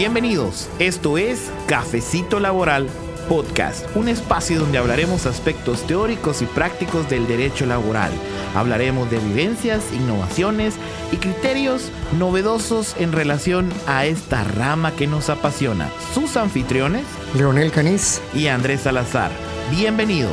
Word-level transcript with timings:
Bienvenidos. 0.00 0.70
Esto 0.78 1.18
es 1.18 1.52
Cafecito 1.66 2.40
Laboral 2.40 2.88
Podcast, 3.28 3.84
un 3.94 4.08
espacio 4.08 4.58
donde 4.58 4.78
hablaremos 4.78 5.26
aspectos 5.26 5.86
teóricos 5.86 6.40
y 6.40 6.46
prácticos 6.46 7.10
del 7.10 7.26
derecho 7.26 7.66
laboral. 7.66 8.10
Hablaremos 8.54 9.10
de 9.10 9.18
vivencias, 9.18 9.92
innovaciones 9.92 10.76
y 11.12 11.18
criterios 11.18 11.92
novedosos 12.18 12.96
en 12.98 13.12
relación 13.12 13.70
a 13.86 14.06
esta 14.06 14.42
rama 14.42 14.92
que 14.92 15.06
nos 15.06 15.28
apasiona. 15.28 15.90
Sus 16.14 16.38
anfitriones, 16.38 17.04
Leonel 17.36 17.70
Caniz 17.70 18.22
y 18.34 18.46
Andrés 18.46 18.80
Salazar. 18.80 19.30
Bienvenidos. 19.70 20.32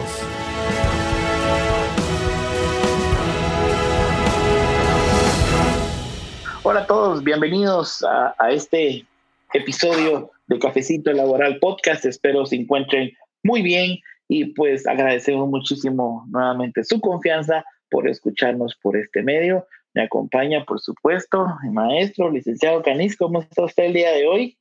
Hola 6.64 6.80
a 6.80 6.88
todos, 6.88 7.22
bienvenidos 7.22 8.02
a, 8.06 8.34
a, 8.40 8.52
este 8.52 9.06
episodio 9.54 10.32
de 10.48 10.60
Cafecito 10.60 11.12
Laboral 11.12 11.60
Podcast. 11.60 12.06
Espero 12.06 12.46
se 12.46 12.56
encuentren 12.56 13.12
muy 13.44 13.62
bien 13.62 14.00
y 14.28 14.46
pues 14.54 14.86
agradecemos 14.88 15.48
muchísimo 15.50 16.26
nuevamente 16.30 16.84
su 16.84 17.00
confianza 17.00 17.64
por 17.90 18.08
escucharnos 18.10 18.76
por 18.82 18.98
este 18.98 19.24
medio. 19.24 19.66
Me 19.94 20.04
acompaña, 20.04 20.66
por 20.66 20.80
supuesto, 20.80 21.48
el 21.64 21.72
maestro, 21.72 22.30
licenciado 22.30 22.82
Canis. 22.84 23.18
¿Cómo 23.18 23.42
está 23.42 23.64
usted 23.64 23.86
el 23.86 23.94
día 23.94 24.12
de 24.12 24.28
hoy? 24.28 24.58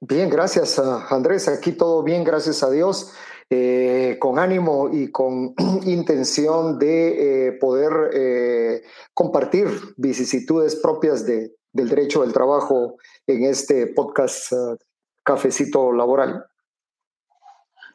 Bien, 0.00 0.30
gracias 0.30 0.78
Andrés. 0.78 1.46
Aquí 1.48 1.72
todo 1.72 2.02
bien, 2.02 2.24
gracias 2.24 2.62
a 2.62 2.70
Dios. 2.70 3.12
Eh, 3.52 4.16
con 4.20 4.38
ánimo 4.38 4.88
y 4.92 5.10
con 5.10 5.54
intención 5.84 6.78
de 6.78 7.48
eh, 7.48 7.52
poder 7.52 8.10
eh, 8.14 8.82
compartir 9.12 9.66
vicisitudes 9.96 10.76
propias 10.76 11.26
de, 11.26 11.56
del 11.72 11.88
derecho 11.88 12.22
del 12.22 12.32
trabajo 12.32 12.96
en 13.26 13.44
este 13.44 13.88
podcast 13.88 14.52
uh, 14.52 14.76
Cafecito 15.24 15.92
Laboral. 15.92 16.44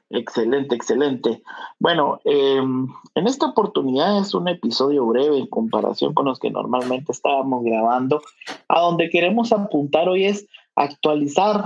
Excelente, 0.10 0.76
excelente. 0.76 1.42
Bueno, 1.80 2.20
eh, 2.26 2.58
en 2.58 3.28
esta 3.28 3.48
oportunidad 3.48 4.20
es 4.20 4.34
un 4.34 4.48
episodio 4.48 5.06
breve 5.06 5.38
en 5.38 5.48
comparación 5.48 6.14
con 6.14 6.26
los 6.26 6.40
que 6.40 6.52
normalmente 6.52 7.12
estábamos 7.12 7.64
grabando. 7.64 8.22
A 8.68 8.82
donde 8.82 9.10
queremos 9.10 9.52
apuntar 9.52 10.08
hoy 10.08 10.26
es 10.26 10.48
actualizar 10.76 11.66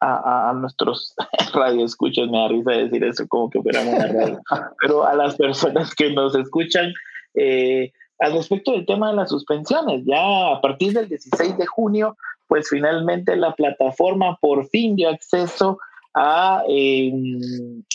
a, 0.00 0.50
a, 0.50 0.52
nuestros 0.54 1.14
radioescuchas, 1.54 2.28
me 2.28 2.38
da 2.38 2.48
risa 2.48 2.70
decir 2.72 3.04
eso 3.04 3.26
como 3.28 3.50
que 3.50 3.60
fuéramos 3.62 3.94
una 3.94 4.06
radio, 4.12 4.40
pero 4.80 5.04
a 5.04 5.14
las 5.14 5.36
personas 5.36 5.94
que 5.94 6.12
nos 6.12 6.34
escuchan 6.34 6.92
eh, 7.34 7.92
al 8.20 8.32
respecto 8.32 8.72
del 8.72 8.86
tema 8.86 9.10
de 9.10 9.16
las 9.16 9.30
suspensiones. 9.30 10.02
Ya 10.04 10.52
a 10.52 10.60
partir 10.60 10.92
del 10.92 11.08
16 11.08 11.56
de 11.56 11.66
junio, 11.66 12.16
pues 12.48 12.68
finalmente 12.68 13.36
la 13.36 13.54
plataforma 13.54 14.36
por 14.40 14.68
fin 14.68 14.96
dio 14.96 15.08
acceso 15.08 15.78
a, 16.14 16.62
eh, 16.68 17.12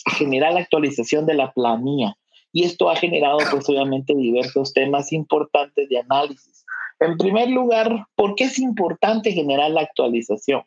a 0.06 0.16
generar 0.16 0.54
la 0.54 0.62
actualización 0.62 1.26
de 1.26 1.34
la 1.34 1.52
planilla. 1.52 2.16
Y 2.54 2.64
esto 2.64 2.90
ha 2.90 2.96
generado, 2.96 3.40
pues 3.50 3.68
obviamente, 3.68 4.16
diversos 4.16 4.74
temas 4.74 5.12
importantes 5.12 5.90
de 5.90 6.00
análisis. 6.00 6.64
En 7.00 7.18
primer 7.18 7.50
lugar, 7.50 8.06
¿por 8.16 8.36
qué 8.36 8.46
es 8.46 8.60
importante 8.60 9.32
generar 9.32 9.72
la 9.72 9.82
actualización? 9.82 10.62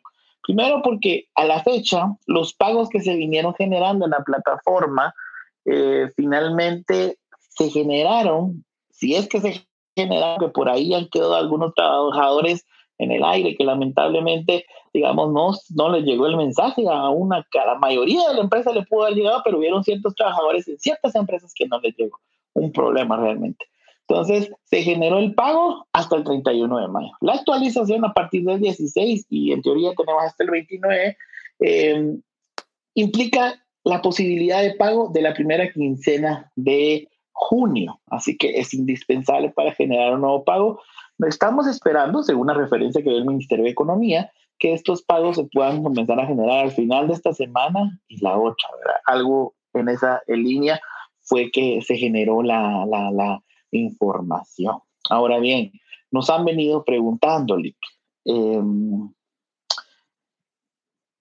Primero 0.47 0.81
porque 0.81 1.25
a 1.35 1.43
la 1.43 1.61
fecha 1.61 2.15
los 2.25 2.53
pagos 2.53 2.87
que 2.87 3.01
se 3.01 3.15
vinieron 3.15 3.53
generando 3.53 4.05
en 4.05 4.11
la 4.11 4.23
plataforma 4.23 5.13
eh, 5.65 6.09
finalmente 6.15 7.17
se 7.49 7.69
generaron, 7.69 8.63
si 8.89 9.13
es 9.13 9.27
que 9.27 9.41
se 9.41 9.67
generaron, 9.93 10.39
que 10.39 10.47
por 10.47 10.69
ahí 10.69 10.93
han 10.93 11.09
quedado 11.09 11.35
algunos 11.35 11.73
trabajadores 11.75 12.65
en 12.97 13.11
el 13.11 13.25
aire 13.25 13.57
que 13.57 13.65
lamentablemente, 13.65 14.65
digamos, 14.93 15.33
no, 15.33 15.51
no 15.75 15.89
les 15.91 16.05
llegó 16.05 16.27
el 16.27 16.37
mensaje 16.37 16.85
a 16.89 17.09
una, 17.09 17.39
a 17.39 17.65
la 17.65 17.75
mayoría 17.75 18.29
de 18.29 18.35
la 18.35 18.41
empresa 18.41 18.71
le 18.71 18.83
pudo 18.83 19.03
haber 19.03 19.17
llegado, 19.17 19.41
pero 19.43 19.57
hubieron 19.57 19.83
ciertos 19.83 20.15
trabajadores 20.15 20.65
en 20.69 20.79
ciertas 20.79 21.13
empresas 21.15 21.51
que 21.53 21.67
no 21.67 21.77
les 21.81 21.93
llegó. 21.97 22.17
Un 22.53 22.71
problema 22.71 23.17
realmente. 23.17 23.65
Entonces, 24.09 24.51
se 24.63 24.83
generó 24.83 25.19
el 25.19 25.35
pago 25.35 25.85
hasta 25.91 26.15
el 26.15 26.23
31 26.23 26.79
de 26.79 26.87
mayo. 26.87 27.11
La 27.19 27.33
actualización 27.33 28.05
a 28.05 28.13
partir 28.13 28.43
del 28.45 28.61
16 28.61 29.25
y 29.29 29.51
en 29.51 29.61
teoría 29.61 29.91
tenemos 29.97 30.23
hasta 30.23 30.43
el 30.45 30.51
29, 30.51 31.17
eh, 31.59 32.17
implica 32.93 33.61
la 33.83 34.01
posibilidad 34.01 34.61
de 34.61 34.75
pago 34.75 35.09
de 35.13 35.21
la 35.21 35.33
primera 35.33 35.71
quincena 35.71 36.51
de 36.55 37.09
junio. 37.33 37.99
Así 38.07 38.37
que 38.37 38.59
es 38.59 38.73
indispensable 38.73 39.49
para 39.49 39.73
generar 39.73 40.13
un 40.13 40.21
nuevo 40.21 40.43
pago. 40.45 40.81
Estamos 41.19 41.67
esperando, 41.67 42.23
según 42.23 42.47
la 42.47 42.53
referencia 42.53 43.03
que 43.03 43.09
dio 43.09 43.19
el 43.19 43.25
Ministerio 43.25 43.65
de 43.65 43.71
Economía, 43.71 44.31
que 44.57 44.73
estos 44.73 45.03
pagos 45.03 45.35
se 45.35 45.43
puedan 45.45 45.83
comenzar 45.83 46.19
a 46.19 46.25
generar 46.25 46.65
al 46.65 46.71
final 46.71 47.07
de 47.07 47.13
esta 47.13 47.33
semana 47.33 47.99
y 48.07 48.21
la 48.21 48.37
otra. 48.37 48.69
¿verdad? 48.79 49.01
Algo 49.05 49.53
en 49.73 49.89
esa 49.89 50.21
en 50.27 50.43
línea 50.43 50.79
fue 51.21 51.51
que 51.51 51.81
se 51.81 51.97
generó 51.97 52.41
la, 52.41 52.85
la, 52.85 53.11
la 53.11 53.43
información. 53.71 54.79
Ahora 55.09 55.39
bien, 55.39 55.71
nos 56.11 56.29
han 56.29 56.45
venido 56.45 56.83
preguntándole, 56.83 57.75
eh, 58.25 58.61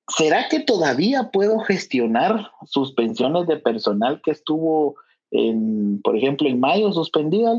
¿será 0.08 0.48
que 0.48 0.60
todavía 0.60 1.30
puedo 1.32 1.58
gestionar 1.60 2.50
suspensiones 2.64 3.46
de 3.46 3.56
personal 3.56 4.20
que 4.24 4.30
estuvo, 4.30 4.96
en, 5.30 6.00
por 6.02 6.16
ejemplo, 6.16 6.48
en 6.48 6.60
mayo 6.60 6.92
suspendida? 6.92 7.52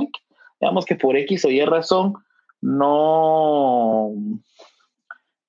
Digamos 0.60 0.86
que 0.86 0.96
por 0.96 1.18
X 1.18 1.46
o 1.46 1.50
Y 1.50 1.64
razón 1.66 2.16
no, 2.62 4.12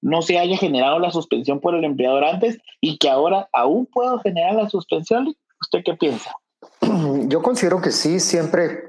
no 0.01 0.23
se 0.23 0.39
haya 0.39 0.57
generado 0.57 0.99
la 0.99 1.11
suspensión 1.11 1.61
por 1.61 1.75
el 1.75 1.85
empleador 1.85 2.25
antes 2.25 2.59
y 2.81 2.99
que 2.99 3.09
ahora 3.09 3.49
aún 3.53 3.87
puedo 3.87 4.19
generar 4.21 4.55
la 4.55 4.69
suspensión. 4.69 5.35
¿Usted 5.61 5.83
qué 5.85 5.95
piensa? 5.95 6.33
Yo 7.29 7.43
considero 7.43 7.81
que 7.81 7.91
sí, 7.91 8.21
siempre 8.21 8.88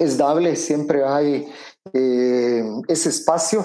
es 0.00 0.16
dable, 0.18 0.56
siempre 0.56 1.04
hay 1.04 1.46
eh, 1.92 2.64
ese 2.88 3.10
espacio 3.10 3.64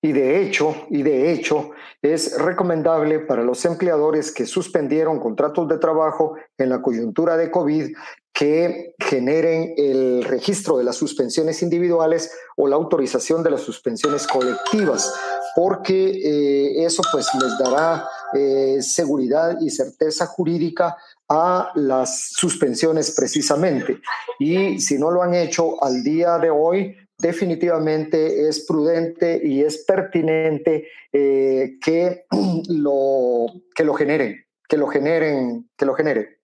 y 0.00 0.12
de 0.12 0.42
hecho, 0.42 0.74
y 0.90 1.02
de 1.02 1.32
hecho 1.32 1.70
es 2.00 2.38
recomendable 2.40 3.20
para 3.20 3.42
los 3.42 3.64
empleadores 3.64 4.32
que 4.32 4.46
suspendieron 4.46 5.20
contratos 5.20 5.68
de 5.68 5.78
trabajo 5.78 6.36
en 6.58 6.70
la 6.70 6.80
coyuntura 6.80 7.36
de 7.36 7.50
COVID 7.50 7.94
que 8.42 8.96
generen 8.98 9.72
el 9.76 10.24
registro 10.24 10.76
de 10.76 10.82
las 10.82 10.96
suspensiones 10.96 11.62
individuales 11.62 12.32
o 12.56 12.66
la 12.66 12.74
autorización 12.74 13.44
de 13.44 13.52
las 13.52 13.60
suspensiones 13.60 14.26
colectivas, 14.26 15.14
porque 15.54 16.10
eh, 16.10 16.84
eso 16.84 17.04
pues 17.12 17.28
les 17.40 17.56
dará 17.56 18.04
eh, 18.34 18.78
seguridad 18.80 19.60
y 19.60 19.70
certeza 19.70 20.26
jurídica 20.26 20.96
a 21.28 21.70
las 21.76 22.30
suspensiones 22.32 23.12
precisamente. 23.12 24.00
Y 24.40 24.80
si 24.80 24.98
no 24.98 25.12
lo 25.12 25.22
han 25.22 25.34
hecho 25.34 25.80
al 25.80 26.02
día 26.02 26.36
de 26.38 26.50
hoy, 26.50 26.96
definitivamente 27.16 28.48
es 28.48 28.66
prudente 28.66 29.40
y 29.40 29.62
es 29.62 29.84
pertinente 29.84 30.88
eh, 31.12 31.78
que, 31.80 32.24
lo, 32.70 33.46
que 33.72 33.84
lo 33.84 33.94
generen, 33.94 34.44
que 34.68 34.78
lo 34.78 34.88
generen, 34.88 35.70
que 35.76 35.86
lo 35.86 35.94
generen. 35.94 36.41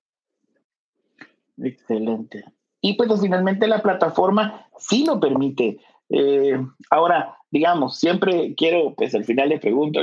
Excelente. 1.63 2.45
Y 2.81 2.95
pues 2.95 3.21
finalmente 3.21 3.67
la 3.67 3.83
plataforma 3.83 4.67
sí 4.79 5.05
lo 5.05 5.19
permite. 5.19 5.79
Eh, 6.11 6.59
ahora, 6.91 7.37
digamos, 7.51 7.99
siempre 7.99 8.55
quiero, 8.57 8.95
pues 8.95 9.15
al 9.15 9.25
final 9.25 9.49
le 9.49 9.59
pregunto, 9.59 10.01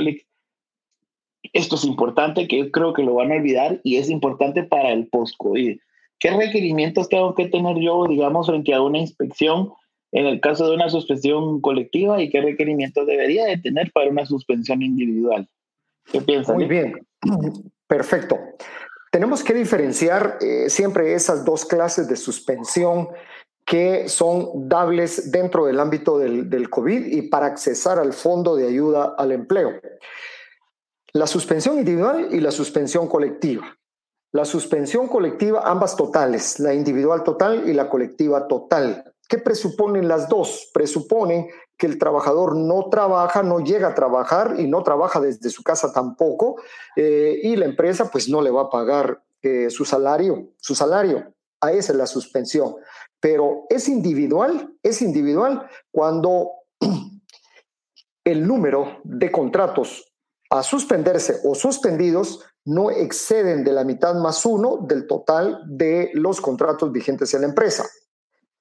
esto 1.52 1.76
es 1.76 1.84
importante, 1.84 2.46
que 2.48 2.58
yo 2.58 2.70
creo 2.70 2.92
que 2.92 3.02
lo 3.02 3.14
van 3.14 3.32
a 3.32 3.36
olvidar 3.36 3.80
y 3.82 3.96
es 3.96 4.10
importante 4.10 4.62
para 4.62 4.92
el 4.92 5.08
post-COVID. 5.08 5.78
¿Qué 6.18 6.30
requerimientos 6.30 7.08
tengo 7.08 7.34
que 7.34 7.48
tener 7.48 7.76
yo, 7.78 8.06
digamos, 8.08 8.46
frente 8.46 8.74
a 8.74 8.82
una 8.82 8.98
inspección 8.98 9.72
en 10.12 10.26
el 10.26 10.40
caso 10.40 10.68
de 10.68 10.74
una 10.74 10.88
suspensión 10.88 11.60
colectiva 11.60 12.22
y 12.22 12.30
qué 12.30 12.40
requerimientos 12.40 13.06
debería 13.06 13.44
de 13.44 13.58
tener 13.58 13.90
para 13.92 14.10
una 14.10 14.24
suspensión 14.24 14.82
individual? 14.82 15.48
¿Qué 16.10 16.20
piensan? 16.20 16.56
Muy 16.56 16.66
bien, 16.66 16.94
perfecto. 17.86 18.38
Tenemos 19.10 19.42
que 19.42 19.54
diferenciar 19.54 20.38
eh, 20.40 20.68
siempre 20.68 21.14
esas 21.14 21.44
dos 21.44 21.64
clases 21.64 22.08
de 22.08 22.16
suspensión 22.16 23.08
que 23.64 24.08
son 24.08 24.68
dables 24.68 25.32
dentro 25.32 25.66
del 25.66 25.80
ámbito 25.80 26.18
del, 26.18 26.48
del 26.48 26.70
COVID 26.70 27.06
y 27.06 27.22
para 27.22 27.46
accesar 27.46 27.98
al 27.98 28.12
fondo 28.12 28.54
de 28.54 28.66
ayuda 28.66 29.14
al 29.18 29.32
empleo. 29.32 29.72
La 31.12 31.26
suspensión 31.26 31.78
individual 31.78 32.28
y 32.30 32.40
la 32.40 32.50
suspensión 32.50 33.08
colectiva. 33.08 33.76
La 34.32 34.44
suspensión 34.44 35.08
colectiva, 35.08 35.62
ambas 35.64 35.96
totales, 35.96 36.60
la 36.60 36.74
individual 36.74 37.24
total 37.24 37.68
y 37.68 37.72
la 37.72 37.88
colectiva 37.88 38.46
total. 38.46 39.14
¿Qué 39.28 39.38
presuponen 39.38 40.08
las 40.08 40.28
dos? 40.28 40.70
Presuponen 40.72 41.48
que 41.76 41.86
el 41.86 41.98
trabajador 41.98 42.56
no 42.56 42.88
trabaja, 42.90 43.42
no 43.42 43.60
llega 43.60 43.88
a 43.88 43.94
trabajar 43.94 44.54
y 44.58 44.68
no 44.68 44.82
trabaja 44.82 45.20
desde 45.20 45.50
su 45.50 45.62
casa 45.62 45.92
tampoco, 45.92 46.56
eh, 46.94 47.40
y 47.42 47.56
la 47.56 47.66
empresa 47.66 48.10
pues 48.10 48.28
no 48.28 48.40
le 48.40 48.50
va 48.50 48.62
a 48.62 48.70
pagar 48.70 49.22
eh, 49.42 49.68
su 49.70 49.84
salario, 49.84 50.52
su 50.58 50.74
salario. 50.74 51.32
A 51.60 51.72
esa 51.72 51.92
es 51.92 51.98
la 51.98 52.06
suspensión. 52.06 52.76
Pero 53.20 53.64
es 53.68 53.88
individual, 53.88 54.74
es 54.82 55.02
individual 55.02 55.68
cuando 55.90 56.50
el 58.24 58.46
número 58.46 59.00
de 59.04 59.30
contratos 59.32 60.12
a 60.50 60.62
suspenderse 60.62 61.40
o 61.44 61.54
suspendidos 61.54 62.44
no 62.64 62.90
exceden 62.90 63.64
de 63.64 63.72
la 63.72 63.84
mitad 63.84 64.14
más 64.14 64.44
uno 64.44 64.78
del 64.82 65.06
total 65.06 65.62
de 65.66 66.10
los 66.14 66.40
contratos 66.40 66.92
vigentes 66.92 67.32
en 67.34 67.42
la 67.42 67.48
empresa. 67.48 67.86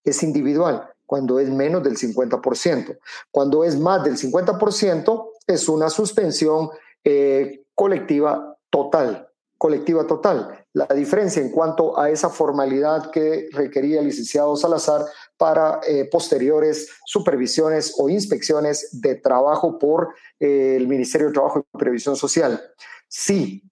Es 0.05 0.23
individual 0.23 0.89
cuando 1.05 1.39
es 1.39 1.49
menos 1.49 1.83
del 1.83 1.97
50%. 1.97 2.97
Cuando 3.31 3.63
es 3.63 3.77
más 3.77 4.03
del 4.03 4.17
50%, 4.17 5.29
es 5.47 5.69
una 5.69 5.89
suspensión 5.89 6.69
eh, 7.03 7.65
colectiva 7.73 8.57
total. 8.69 9.29
Colectiva 9.57 10.05
total. 10.05 10.65
La 10.73 10.87
diferencia 10.87 11.41
en 11.41 11.51
cuanto 11.51 11.97
a 11.97 12.09
esa 12.09 12.29
formalidad 12.29 13.09
que 13.09 13.47
requería 13.53 13.99
el 13.99 14.07
licenciado 14.07 14.55
Salazar 14.57 15.05
para 15.37 15.79
eh, 15.87 16.09
posteriores 16.11 16.89
supervisiones 17.05 17.95
o 17.97 18.09
inspecciones 18.09 18.89
de 19.01 19.15
trabajo 19.15 19.79
por 19.79 20.09
eh, 20.39 20.75
el 20.75 20.87
Ministerio 20.87 21.27
de 21.27 21.33
Trabajo 21.33 21.59
y 21.73 21.77
Previsión 21.77 22.17
Social. 22.17 22.61
Si 23.07 23.63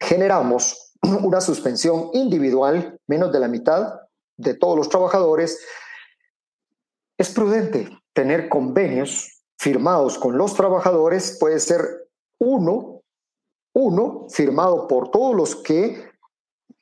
generamos 0.00 0.94
una 1.22 1.40
suspensión 1.40 2.10
individual, 2.14 2.98
menos 3.06 3.32
de 3.32 3.38
la 3.38 3.48
mitad 3.48 4.01
de 4.42 4.54
todos 4.54 4.76
los 4.76 4.88
trabajadores, 4.88 5.58
es 7.18 7.30
prudente 7.30 7.88
tener 8.12 8.48
convenios 8.48 9.42
firmados 9.58 10.18
con 10.18 10.36
los 10.36 10.54
trabajadores, 10.54 11.36
puede 11.38 11.60
ser 11.60 12.08
uno, 12.38 13.02
uno 13.74 14.26
firmado 14.28 14.88
por 14.88 15.10
todos 15.10 15.34
los 15.34 15.56
que 15.56 16.12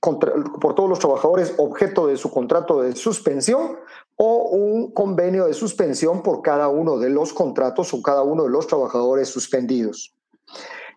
por 0.01 0.75
todos 0.75 0.89
los 0.89 0.99
trabajadores 0.99 1.53
objeto 1.59 2.07
de 2.07 2.17
su 2.17 2.31
contrato 2.31 2.81
de 2.81 2.97
suspensión 2.97 3.77
o 4.17 4.49
un 4.49 4.93
convenio 4.93 5.47
de 5.47 5.53
suspensión 5.53 6.23
por 6.23 6.41
cada 6.41 6.69
uno 6.69 6.99
de 6.99 7.11
los 7.11 7.35
contratos 7.35 7.93
o 7.93 8.01
cada 8.01 8.23
uno 8.23 8.45
de 8.45 8.51
los 8.51 8.67
trabajadores 8.67 9.29
suspendidos. 9.29 10.15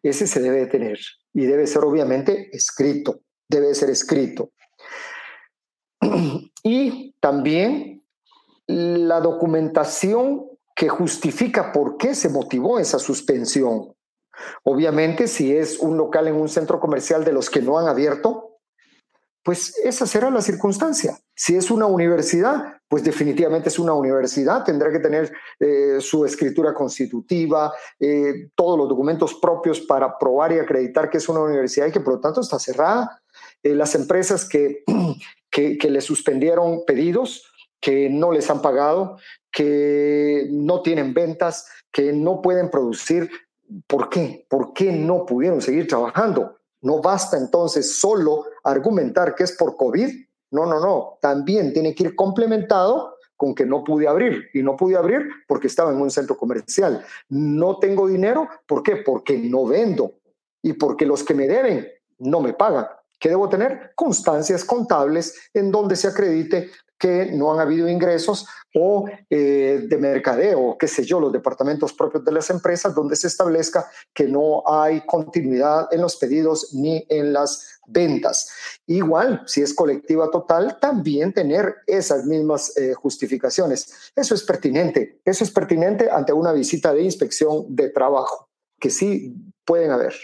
Ese 0.03 0.25
se 0.25 0.39
debe 0.39 0.67
tener 0.67 0.99
y 1.33 1.45
debe 1.45 1.67
ser 1.67 1.83
obviamente 1.83 2.49
escrito, 2.55 3.19
debe 3.49 3.75
ser 3.75 3.89
escrito. 3.89 4.51
Y 6.65 7.13
también 7.19 8.05
la 8.67 9.19
documentación 9.19 10.45
que 10.75 10.87
justifica 10.87 11.73
por 11.73 11.97
qué 11.97 12.15
se 12.15 12.29
motivó 12.29 12.79
esa 12.79 12.99
suspensión. 12.99 13.93
Obviamente, 14.63 15.27
si 15.27 15.55
es 15.55 15.79
un 15.79 15.97
local 15.97 16.27
en 16.27 16.35
un 16.35 16.49
centro 16.49 16.79
comercial 16.79 17.23
de 17.23 17.33
los 17.33 17.49
que 17.49 17.61
no 17.61 17.77
han 17.77 17.87
abierto, 17.87 18.53
pues 19.43 19.77
esa 19.83 20.07
será 20.07 20.31
la 20.31 20.41
circunstancia. 20.41 21.19
Si 21.35 21.55
es 21.55 21.69
una 21.69 21.85
universidad, 21.85 22.77
pues 22.87 23.03
definitivamente 23.03 23.67
es 23.67 23.77
una 23.77 23.93
universidad, 23.93 24.63
tendrá 24.63 24.89
que 24.89 24.99
tener 24.99 25.33
eh, 25.59 25.97
su 25.99 26.25
escritura 26.25 26.73
constitutiva, 26.73 27.73
eh, 27.99 28.49
todos 28.55 28.77
los 28.77 28.87
documentos 28.87 29.35
propios 29.35 29.81
para 29.81 30.17
probar 30.17 30.53
y 30.53 30.59
acreditar 30.59 31.09
que 31.09 31.17
es 31.17 31.27
una 31.27 31.41
universidad 31.41 31.87
y 31.87 31.91
que 31.91 31.99
por 31.99 32.15
lo 32.15 32.19
tanto 32.21 32.39
está 32.39 32.57
cerrada. 32.57 33.21
Eh, 33.63 33.75
las 33.75 33.95
empresas 33.95 34.47
que, 34.47 34.83
que, 35.49 35.77
que 35.77 35.89
le 35.89 36.01
suspendieron 36.01 36.83
pedidos, 36.85 37.49
que 37.79 38.09
no 38.09 38.31
les 38.31 38.49
han 38.49 38.61
pagado, 38.61 39.17
que 39.51 40.47
no 40.51 40.81
tienen 40.81 41.13
ventas, 41.13 41.67
que 41.91 42.13
no 42.13 42.41
pueden 42.41 42.69
producir. 42.69 43.29
¿Por 43.87 44.09
qué? 44.09 44.45
¿Por 44.49 44.73
qué 44.73 44.91
no 44.91 45.25
pudieron 45.25 45.61
seguir 45.61 45.87
trabajando? 45.87 46.57
No 46.81 47.01
basta 47.01 47.37
entonces 47.37 47.97
solo 47.97 48.45
argumentar 48.63 49.35
que 49.35 49.43
es 49.43 49.53
por 49.53 49.77
COVID. 49.77 50.09
No, 50.51 50.65
no, 50.65 50.79
no. 50.79 51.17
También 51.21 51.73
tiene 51.73 51.95
que 51.95 52.03
ir 52.03 52.15
complementado 52.15 53.15
con 53.37 53.55
que 53.55 53.65
no 53.65 53.83
pude 53.83 54.07
abrir. 54.07 54.49
Y 54.53 54.61
no 54.61 54.75
pude 54.75 54.95
abrir 54.95 55.27
porque 55.47 55.67
estaba 55.67 55.91
en 55.91 56.01
un 56.01 56.11
centro 56.11 56.35
comercial. 56.35 57.03
No 57.29 57.79
tengo 57.79 58.07
dinero. 58.07 58.49
¿Por 58.65 58.83
qué? 58.83 58.97
Porque 58.97 59.37
no 59.37 59.65
vendo. 59.65 60.13
Y 60.61 60.73
porque 60.73 61.05
los 61.05 61.23
que 61.23 61.33
me 61.33 61.47
deben 61.47 61.87
no 62.19 62.41
me 62.41 62.53
pagan. 62.53 62.87
¿Qué 63.19 63.29
debo 63.29 63.49
tener? 63.49 63.91
Constancias 63.95 64.65
contables 64.65 65.35
en 65.53 65.71
donde 65.71 65.95
se 65.95 66.07
acredite 66.07 66.71
que 67.03 67.33
no 67.33 67.51
han 67.51 67.59
habido 67.59 67.89
ingresos 67.89 68.47
o 68.73 69.05
eh, 69.29 69.85
de 69.89 69.97
mercadeo, 69.97 70.77
qué 70.79 70.87
sé 70.87 71.03
yo, 71.03 71.19
los 71.19 71.33
departamentos 71.33 71.91
propios 71.91 72.23
de 72.23 72.31
las 72.31 72.49
empresas 72.49 72.95
donde 72.95 73.17
se 73.17 73.27
establezca 73.27 73.85
que 74.13 74.23
no 74.23 74.63
hay 74.65 75.01
continuidad 75.05 75.89
en 75.91 75.99
los 75.99 76.15
pedidos 76.15 76.73
ni 76.73 77.05
en 77.09 77.33
las 77.33 77.81
ventas. 77.87 78.49
Igual, 78.87 79.43
si 79.45 79.61
es 79.61 79.73
colectiva 79.73 80.31
total, 80.31 80.79
también 80.79 81.33
tener 81.33 81.75
esas 81.87 82.25
mismas 82.25 82.75
eh, 82.77 82.93
justificaciones. 82.93 84.11
Eso 84.15 84.33
es 84.33 84.43
pertinente, 84.43 85.19
eso 85.25 85.43
es 85.43 85.51
pertinente 85.51 86.09
ante 86.09 86.31
una 86.31 86.53
visita 86.53 86.93
de 86.93 87.03
inspección 87.03 87.65
de 87.67 87.89
trabajo, 87.89 88.47
que 88.79 88.89
sí 88.89 89.35
pueden 89.65 89.91
haber. 89.91 90.15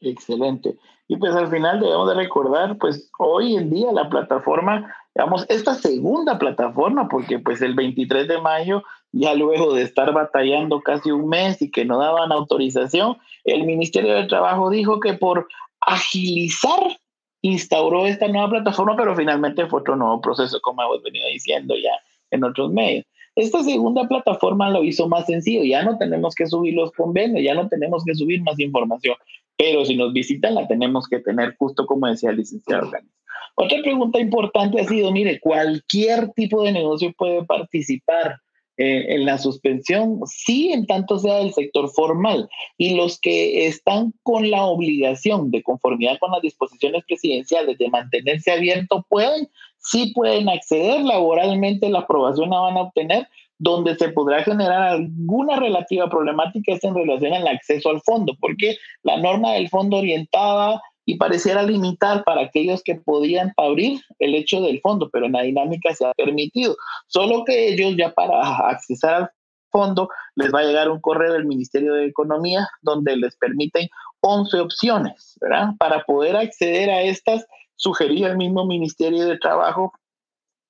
Excelente. 0.00 0.76
Y 1.08 1.16
pues 1.16 1.34
al 1.34 1.48
final 1.48 1.80
debemos 1.80 2.08
de 2.08 2.14
recordar, 2.14 2.76
pues 2.78 3.10
hoy 3.18 3.56
en 3.56 3.70
día 3.70 3.92
la 3.92 4.08
plataforma, 4.08 4.92
digamos, 5.14 5.46
esta 5.48 5.74
segunda 5.74 6.38
plataforma, 6.38 7.08
porque 7.08 7.38
pues 7.38 7.62
el 7.62 7.74
23 7.74 8.26
de 8.26 8.40
mayo, 8.40 8.82
ya 9.12 9.34
luego 9.34 9.74
de 9.74 9.82
estar 9.82 10.12
batallando 10.12 10.80
casi 10.80 11.12
un 11.12 11.28
mes 11.28 11.62
y 11.62 11.70
que 11.70 11.84
no 11.84 11.98
daban 11.98 12.32
autorización, 12.32 13.16
el 13.44 13.64
Ministerio 13.64 14.14
de 14.14 14.26
Trabajo 14.26 14.68
dijo 14.68 14.98
que 14.98 15.14
por 15.14 15.46
agilizar 15.80 16.98
instauró 17.42 18.06
esta 18.06 18.26
nueva 18.26 18.50
plataforma, 18.50 18.96
pero 18.96 19.14
finalmente 19.14 19.66
fue 19.66 19.80
otro 19.80 19.94
nuevo 19.94 20.20
proceso, 20.20 20.60
como 20.60 20.82
hemos 20.82 21.02
venido 21.02 21.28
diciendo 21.28 21.74
ya 21.76 21.92
en 22.32 22.42
otros 22.42 22.72
medios. 22.72 23.04
Esta 23.36 23.62
segunda 23.62 24.08
plataforma 24.08 24.70
lo 24.70 24.82
hizo 24.82 25.08
más 25.08 25.26
sencillo, 25.26 25.62
ya 25.62 25.82
no 25.82 25.98
tenemos 25.98 26.34
que 26.34 26.46
subir 26.46 26.74
los 26.74 26.90
convenios, 26.92 27.44
ya 27.44 27.54
no 27.54 27.68
tenemos 27.68 28.02
que 28.04 28.14
subir 28.14 28.42
más 28.42 28.58
información, 28.58 29.14
pero 29.56 29.84
si 29.84 29.96
nos 29.96 30.12
visitan 30.12 30.54
la 30.54 30.66
tenemos 30.66 31.08
que 31.08 31.20
tener 31.20 31.56
justo 31.58 31.86
como 31.86 32.06
decía 32.06 32.30
el 32.30 32.36
licenciado 32.36 32.90
Ganes. 32.90 33.10
Otra 33.54 33.78
pregunta 33.82 34.20
importante 34.20 34.80
ha 34.80 34.84
sido, 34.86 35.10
mire, 35.12 35.40
cualquier 35.40 36.30
tipo 36.32 36.62
de 36.62 36.72
negocio 36.72 37.12
puede 37.16 37.42
participar 37.44 38.38
eh, 38.78 39.14
en 39.14 39.24
la 39.24 39.38
suspensión, 39.38 40.20
sí, 40.26 40.70
en 40.70 40.86
tanto 40.86 41.18
sea 41.18 41.36
del 41.36 41.54
sector 41.54 41.88
formal. 41.88 42.46
Y 42.76 42.94
los 42.94 43.18
que 43.18 43.66
están 43.66 44.12
con 44.22 44.50
la 44.50 44.66
obligación 44.66 45.50
de 45.50 45.62
conformidad 45.62 46.18
con 46.18 46.32
las 46.32 46.42
disposiciones 46.42 47.02
presidenciales 47.06 47.78
de 47.78 47.88
mantenerse 47.88 48.52
abierto 48.52 49.06
pueden, 49.08 49.48
sí 49.78 50.12
pueden 50.14 50.50
acceder 50.50 51.00
laboralmente, 51.00 51.88
la 51.88 52.00
aprobación 52.00 52.50
la 52.50 52.60
van 52.60 52.76
a 52.76 52.82
obtener, 52.82 53.26
donde 53.58 53.96
se 53.96 54.10
podrá 54.10 54.42
generar 54.42 54.82
alguna 54.82 55.56
relativa 55.56 56.08
problemática 56.08 56.74
es 56.74 56.84
en 56.84 56.94
relación 56.94 57.32
al 57.32 57.48
acceso 57.48 57.90
al 57.90 58.00
fondo, 58.02 58.34
porque 58.40 58.76
la 59.02 59.16
norma 59.16 59.52
del 59.52 59.68
fondo 59.68 59.98
orientaba 59.98 60.80
y 61.06 61.16
pareciera 61.16 61.62
limitar 61.62 62.24
para 62.24 62.42
aquellos 62.42 62.82
que 62.82 62.96
podían 62.96 63.52
abrir 63.56 64.00
el 64.18 64.34
hecho 64.34 64.60
del 64.60 64.80
fondo, 64.80 65.08
pero 65.10 65.26
en 65.26 65.32
la 65.32 65.42
dinámica 65.42 65.94
se 65.94 66.04
ha 66.04 66.12
permitido. 66.14 66.76
Solo 67.06 67.44
que 67.44 67.68
ellos 67.68 67.94
ya 67.96 68.12
para 68.12 68.40
accesar 68.68 69.14
al 69.14 69.30
fondo 69.70 70.08
les 70.34 70.52
va 70.52 70.60
a 70.60 70.64
llegar 70.64 70.90
un 70.90 71.00
correo 71.00 71.32
del 71.32 71.46
Ministerio 71.46 71.94
de 71.94 72.06
Economía 72.06 72.68
donde 72.82 73.16
les 73.16 73.36
permiten 73.36 73.88
11 74.20 74.60
opciones, 74.60 75.38
¿verdad? 75.40 75.70
Para 75.78 76.02
poder 76.04 76.36
acceder 76.36 76.90
a 76.90 77.02
estas 77.02 77.46
sugería 77.76 78.28
el 78.28 78.36
mismo 78.36 78.66
Ministerio 78.66 79.26
de 79.26 79.38
Trabajo 79.38 79.92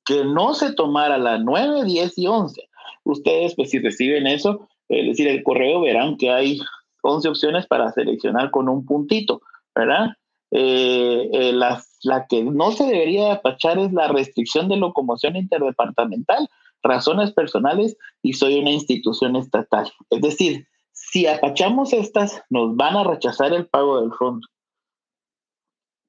que 0.05 0.25
no 0.25 0.55
se 0.55 0.73
tomara 0.73 1.19
la 1.19 1.39
9, 1.39 1.85
10 1.85 2.19
y 2.19 2.27
11. 2.27 2.69
Ustedes, 3.07 3.55
pues 3.55 3.71
si 3.71 3.79
reciben 3.79 4.27
eso, 4.27 4.69
es 4.89 5.07
decir, 5.07 5.29
el 5.29 5.43
correo, 5.43 5.81
verán 5.81 6.17
que 6.17 6.31
hay 6.31 6.61
11 7.03 7.29
opciones 7.29 7.67
para 7.67 7.93
seleccionar 7.93 8.51
con 8.51 8.69
un 8.69 8.85
puntito, 8.85 9.41
¿verdad? 9.75 10.09
Eh, 10.51 11.29
eh, 11.33 11.53
la, 11.53 11.83
la 12.03 12.27
que 12.27 12.43
no 12.43 12.73
se 12.73 12.85
debería 12.85 13.33
apachar 13.33 13.79
es 13.79 13.93
la 13.93 14.09
restricción 14.09 14.69
de 14.69 14.77
locomoción 14.77 15.37
interdepartamental, 15.37 16.49
razones 16.83 17.33
personales 17.33 17.97
y 18.23 18.33
soy 18.33 18.59
una 18.59 18.71
institución 18.71 19.37
estatal. 19.37 19.91
Es 20.11 20.21
decir, 20.21 20.67
si 20.93 21.27
apachamos 21.27 21.93
estas, 21.93 22.43
nos 22.51 22.75
van 22.75 22.97
a 22.97 23.05
rechazar 23.05 23.53
el 23.53 23.67
pago 23.67 24.01
del 24.01 24.13
fondo. 24.13 24.47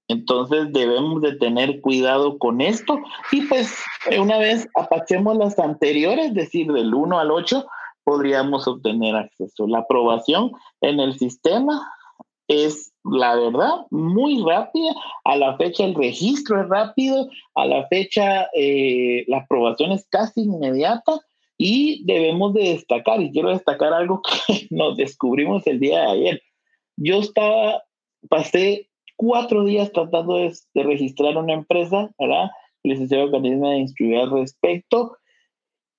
Entonces 0.08 0.72
debemos 0.72 1.22
de 1.22 1.36
tener 1.36 1.82
cuidado 1.82 2.38
con 2.38 2.62
esto 2.62 3.00
y 3.32 3.42
pues 3.42 3.78
una 4.18 4.38
vez 4.38 4.68
apachemos 4.76 5.38
las 5.38 5.60
anteriores, 5.60 6.28
es 6.28 6.34
decir, 6.34 6.72
del 6.72 6.94
1 6.94 7.20
al 7.20 7.32
8, 7.32 7.66
podríamos 8.04 8.68
obtener 8.68 9.16
acceso. 9.16 9.68
La 9.68 9.80
aprobación 9.80 10.52
en 10.80 11.02
el 11.02 11.18
sistema 11.20 11.92
es, 12.48 12.94
la 13.04 13.36
verdad, 13.36 13.86
muy 13.92 14.42
rápida. 14.44 14.94
A 15.26 15.36
la 15.36 15.58
fecha 15.58 15.84
el 15.84 15.94
registro 15.94 16.62
es 16.62 16.70
rápido, 16.70 17.28
a 17.56 17.66
la 17.66 17.86
fecha 17.88 18.48
eh, 18.56 19.26
la 19.28 19.40
aprobación 19.40 19.92
es 19.92 20.08
casi 20.10 20.44
inmediata 20.44 21.20
y 21.58 22.06
debemos 22.06 22.54
de 22.54 22.70
destacar, 22.70 23.22
y 23.22 23.32
quiero 23.32 23.50
destacar 23.50 23.92
algo 23.92 24.22
que 24.48 24.68
nos 24.70 24.96
descubrimos 24.96 25.68
el 25.68 25.80
día 25.80 26.02
de 26.02 26.08
ayer. 26.08 26.42
Yo 26.96 27.20
estaba, 27.20 27.84
pasé 28.30 28.90
cuatro 29.18 29.66
días 29.66 29.92
tratando 29.92 30.36
de, 30.36 30.54
registrar 30.76 31.36
una 31.36 31.54
empresa, 31.54 32.10
¿verdad? 32.18 32.50
El 32.84 32.92
licenciado 32.92 33.32
Candidato 33.32 33.70
de 33.70 33.78
instruir 33.78 34.18
al 34.18 34.32
respecto. 34.32 35.18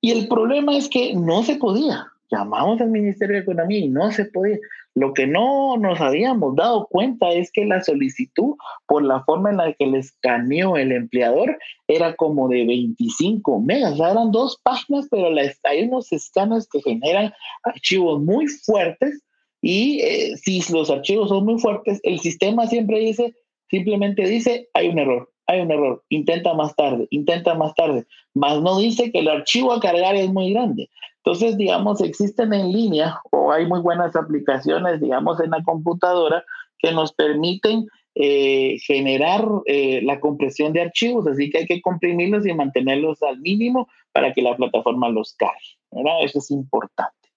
Y 0.00 0.12
el 0.12 0.28
problema 0.28 0.76
es 0.76 0.88
que 0.88 1.14
no 1.14 1.42
se 1.42 1.56
podía. 1.56 2.06
llamamos 2.30 2.80
al 2.80 2.90
Ministerio 2.90 3.36
de 3.36 3.42
Economía 3.42 3.78
y 3.78 3.88
no 3.88 4.10
se 4.12 4.26
podía. 4.26 4.58
Lo 4.94 5.14
que 5.14 5.26
no 5.26 5.76
nos 5.76 6.00
habíamos 6.00 6.56
dado 6.56 6.86
cuenta 6.90 7.30
es 7.30 7.50
que 7.52 7.64
la 7.64 7.82
solicitud, 7.82 8.54
por 8.86 9.02
la 9.02 9.22
forma 9.24 9.50
en 9.50 9.58
la 9.58 9.72
que 9.72 9.86
le 9.86 9.98
escaneó 9.98 10.76
el 10.76 10.92
empleador, 10.92 11.58
era 11.86 12.14
como 12.16 12.48
de 12.48 12.66
25 12.66 13.60
megas. 13.60 13.98
O 13.98 14.06
eran 14.06 14.30
dos 14.30 14.60
páginas, 14.62 15.06
pero 15.10 15.28
hay 15.64 15.82
unos 15.84 16.12
escáneres 16.12 16.68
que 16.70 16.82
generan 16.82 17.32
archivos 17.64 18.20
muy 18.20 18.46
fuertes 18.48 19.22
y 19.60 20.00
eh, 20.00 20.36
si 20.36 20.62
los 20.72 20.90
archivos 20.90 21.30
son 21.30 21.44
muy 21.44 21.58
fuertes, 21.58 22.00
el 22.02 22.20
sistema 22.20 22.66
siempre 22.66 23.00
dice, 23.00 23.34
simplemente 23.70 24.26
dice, 24.26 24.68
hay 24.74 24.88
un 24.88 24.98
error, 24.98 25.30
hay 25.46 25.60
un 25.60 25.70
error, 25.70 26.04
intenta 26.08 26.54
más 26.54 26.76
tarde, 26.76 27.06
intenta 27.10 27.54
más 27.54 27.74
tarde, 27.74 28.06
más 28.34 28.60
no 28.62 28.78
dice 28.78 29.10
que 29.10 29.18
el 29.20 29.28
archivo 29.28 29.72
a 29.72 29.80
cargar 29.80 30.14
es 30.14 30.28
muy 30.28 30.52
grande. 30.52 30.88
Entonces, 31.24 31.56
digamos, 31.56 32.00
existen 32.00 32.54
en 32.54 32.72
línea 32.72 33.20
o 33.32 33.52
hay 33.52 33.66
muy 33.66 33.80
buenas 33.80 34.14
aplicaciones, 34.16 35.00
digamos, 35.00 35.40
en 35.40 35.50
la 35.50 35.62
computadora 35.62 36.44
que 36.78 36.92
nos 36.92 37.12
permiten 37.12 37.86
eh, 38.14 38.78
generar 38.80 39.46
eh, 39.66 40.00
la 40.02 40.20
compresión 40.20 40.72
de 40.72 40.82
archivos, 40.82 41.26
así 41.26 41.50
que 41.50 41.58
hay 41.58 41.66
que 41.66 41.82
comprimirlos 41.82 42.46
y 42.46 42.54
mantenerlos 42.54 43.22
al 43.22 43.38
mínimo 43.40 43.88
para 44.12 44.32
que 44.32 44.42
la 44.42 44.56
plataforma 44.56 45.08
los 45.08 45.34
cargue. 45.34 45.78
Eso 46.22 46.38
es 46.38 46.50
importante. 46.50 47.27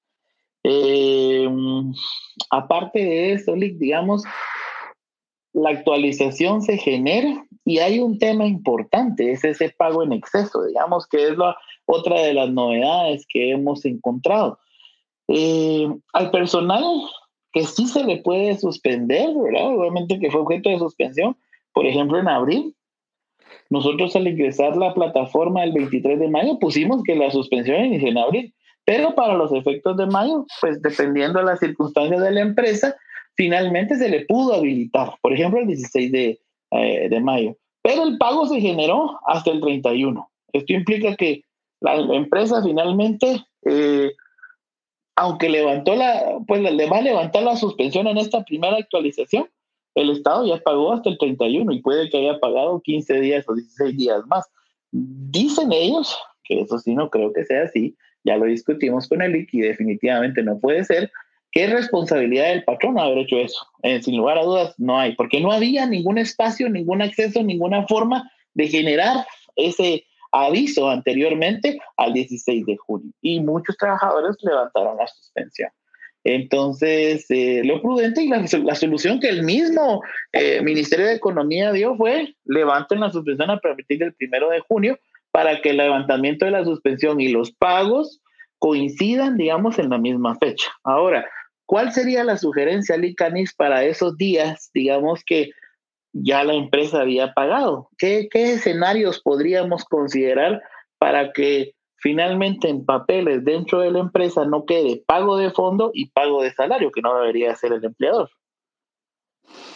Eh, 0.63 1.49
aparte 2.49 2.99
de 2.99 3.33
eso, 3.33 3.53
digamos, 3.55 4.23
la 5.53 5.71
actualización 5.71 6.61
se 6.61 6.77
genera 6.77 7.45
y 7.65 7.79
hay 7.79 7.99
un 7.99 8.17
tema 8.17 8.45
importante, 8.45 9.31
es 9.31 9.43
ese 9.43 9.69
pago 9.69 10.03
en 10.03 10.13
exceso, 10.13 10.63
digamos 10.65 11.07
que 11.07 11.27
es 11.27 11.37
la, 11.37 11.55
otra 11.85 12.21
de 12.21 12.33
las 12.33 12.49
novedades 12.51 13.25
que 13.27 13.51
hemos 13.51 13.85
encontrado. 13.85 14.59
Eh, 15.27 15.87
al 16.13 16.31
personal 16.31 16.83
que 17.53 17.63
sí 17.63 17.85
se 17.87 18.03
le 18.03 18.17
puede 18.17 18.57
suspender, 18.57 19.29
¿verdad? 19.35 19.75
Obviamente 19.75 20.19
que 20.19 20.31
fue 20.31 20.41
objeto 20.41 20.69
de 20.69 20.79
suspensión, 20.79 21.37
por 21.73 21.85
ejemplo 21.85 22.17
en 22.17 22.27
abril, 22.27 22.75
nosotros 23.69 24.15
al 24.15 24.27
ingresar 24.27 24.77
la 24.77 24.93
plataforma 24.93 25.63
el 25.63 25.73
23 25.73 26.19
de 26.19 26.29
mayo 26.29 26.59
pusimos 26.59 27.03
que 27.03 27.15
la 27.15 27.31
suspensión 27.31 27.85
inició 27.85 28.09
en 28.09 28.17
abril, 28.17 28.53
pero 28.91 29.15
para 29.15 29.35
los 29.35 29.53
efectos 29.53 29.95
de 29.95 30.05
mayo, 30.05 30.45
pues 30.59 30.81
dependiendo 30.81 31.39
de 31.39 31.45
las 31.45 31.61
circunstancias 31.61 32.21
de 32.21 32.29
la 32.29 32.41
empresa, 32.41 32.93
finalmente 33.35 33.95
se 33.95 34.09
le 34.09 34.25
pudo 34.25 34.53
habilitar, 34.53 35.13
por 35.21 35.31
ejemplo, 35.31 35.61
el 35.61 35.67
16 35.67 36.11
eh, 36.13 37.07
de, 37.09 37.19
mayo, 37.21 37.55
pero 37.81 38.03
el 38.03 38.17
pago 38.17 38.47
se 38.47 38.59
generó 38.59 39.17
hasta 39.27 39.51
el 39.51 39.61
31. 39.61 40.29
Esto 40.51 40.73
implica 40.73 41.15
que 41.15 41.41
la, 41.79 41.95
empresa 42.13 42.61
finalmente, 42.61 43.45
eh, 43.63 44.11
aunque 45.15 45.47
levantó 45.47 45.95
la, 45.95 46.39
pues 46.45 46.61
le 46.61 46.89
va 46.89 46.97
a 46.97 47.01
levantar 47.01 47.43
la 47.43 47.55
suspensión 47.55 48.07
en 48.07 48.17
esta 48.17 48.43
primera 48.43 48.75
actualización, 48.75 49.47
el 49.95 50.09
Estado 50.09 50.45
ya 50.45 50.57
pagó 50.57 50.91
hasta 50.91 51.09
el 51.09 51.17
31 51.17 51.71
y 51.71 51.81
puede 51.81 52.09
que 52.09 52.17
haya 52.17 52.41
pagado 52.41 52.81
15 52.81 53.21
días 53.21 53.45
o 53.47 53.55
16 53.55 53.95
días 53.95 54.21
más. 54.27 54.45
Dicen 54.91 55.71
ellos, 55.71 56.19
que 56.43 56.59
eso 56.59 56.77
sí 56.77 56.93
no 56.93 57.09
creo 57.09 57.31
que 57.31 57.45
sea 57.45 57.63
así, 57.63 57.95
ya 58.23 58.37
lo 58.37 58.45
discutimos 58.45 59.07
con 59.07 59.21
el 59.21 59.35
IC 59.35 59.53
y 59.53 59.61
definitivamente 59.61 60.43
no 60.43 60.59
puede 60.59 60.83
ser, 60.83 61.11
¿Qué 61.51 61.67
responsabilidad 61.67 62.47
del 62.47 62.63
patrón 62.63 62.97
haber 62.97 63.19
hecho 63.19 63.37
eso? 63.37 63.67
Eh, 63.83 64.01
sin 64.01 64.15
lugar 64.15 64.37
a 64.37 64.43
dudas, 64.43 64.73
no 64.77 64.97
hay, 64.97 65.15
porque 65.15 65.41
no 65.41 65.51
había 65.51 65.85
ningún 65.85 66.17
espacio, 66.17 66.69
ningún 66.69 67.01
acceso, 67.01 67.43
ninguna 67.43 67.85
forma 67.87 68.31
de 68.53 68.67
generar 68.67 69.25
ese 69.57 70.05
aviso 70.31 70.89
anteriormente 70.89 71.77
al 71.97 72.13
16 72.13 72.65
de 72.65 72.77
junio. 72.77 73.11
Y 73.21 73.41
muchos 73.41 73.75
trabajadores 73.75 74.37
levantaron 74.41 74.95
la 74.97 75.07
suspensión. 75.07 75.69
Entonces, 76.23 77.25
eh, 77.29 77.63
lo 77.65 77.81
prudente 77.81 78.21
y 78.21 78.29
la, 78.29 78.75
solución 78.75 79.19
que 79.19 79.27
el 79.27 79.43
mismo 79.43 80.01
eh, 80.31 80.61
Ministerio 80.61 81.07
de 81.07 81.15
Economía 81.15 81.73
dio 81.73 81.97
fue 81.97 82.35
levanten 82.45 83.01
la 83.01 83.11
suspensión 83.11 83.49
a 83.49 83.59
partir 83.59 83.97
del 83.99 84.13
primero 84.13 84.49
de 84.49 84.59
junio 84.61 84.97
para 85.31 85.61
que 85.61 85.71
el 85.71 85.77
levantamiento 85.77 86.45
de 86.45 86.51
la 86.51 86.65
suspensión 86.65 87.21
y 87.21 87.29
los 87.29 87.51
pagos 87.51 88.21
coincidan, 88.59 89.37
digamos, 89.37 89.79
en 89.79 89.89
la 89.89 89.97
misma 89.97 90.35
fecha. 90.35 90.71
Ahora, 90.83 91.25
¿Cuál 91.71 91.93
sería 91.93 92.25
la 92.25 92.37
sugerencia, 92.37 92.97
Licanis, 92.97 93.53
para 93.53 93.85
esos 93.85 94.17
días, 94.17 94.69
digamos 94.73 95.23
que 95.25 95.51
ya 96.11 96.43
la 96.43 96.53
empresa 96.53 96.99
había 96.99 97.33
pagado? 97.33 97.87
¿Qué, 97.97 98.27
escenarios 98.33 99.21
podríamos 99.21 99.85
considerar 99.85 100.61
para 100.97 101.31
que 101.31 101.71
finalmente 101.95 102.67
en 102.67 102.83
papeles 102.83 103.45
dentro 103.45 103.79
de 103.79 103.89
la 103.89 103.99
empresa 103.99 104.43
no 104.43 104.65
quede 104.65 105.01
pago 105.07 105.37
de 105.37 105.49
fondo 105.51 105.91
y 105.93 106.09
pago 106.09 106.43
de 106.43 106.51
salario, 106.51 106.91
que 106.91 107.01
no 107.01 107.17
debería 107.17 107.53
hacer 107.53 107.71
el 107.71 107.85
empleador? 107.85 108.29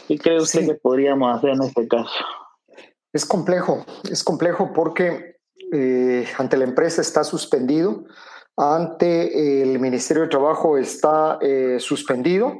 ¿Qué 0.10 0.18
cree 0.18 0.42
usted 0.42 0.66
que 0.66 0.76
podríamos 0.76 1.34
hacer 1.34 1.52
en 1.52 1.64
este 1.64 1.88
caso? 1.88 2.12
Es 3.14 3.26
complejo, 3.26 3.86
es 4.12 4.22
complejo 4.22 4.74
porque 4.74 5.35
eh, 5.74 6.27
ante 6.38 6.57
la 6.57 6.65
empresa 6.65 7.01
está 7.01 7.24
suspendido 7.24 8.05
ante 8.57 9.62
el 9.62 9.79
Ministerio 9.79 10.24
de 10.24 10.29
Trabajo 10.29 10.77
está 10.77 11.38
eh, 11.41 11.77
suspendido, 11.79 12.53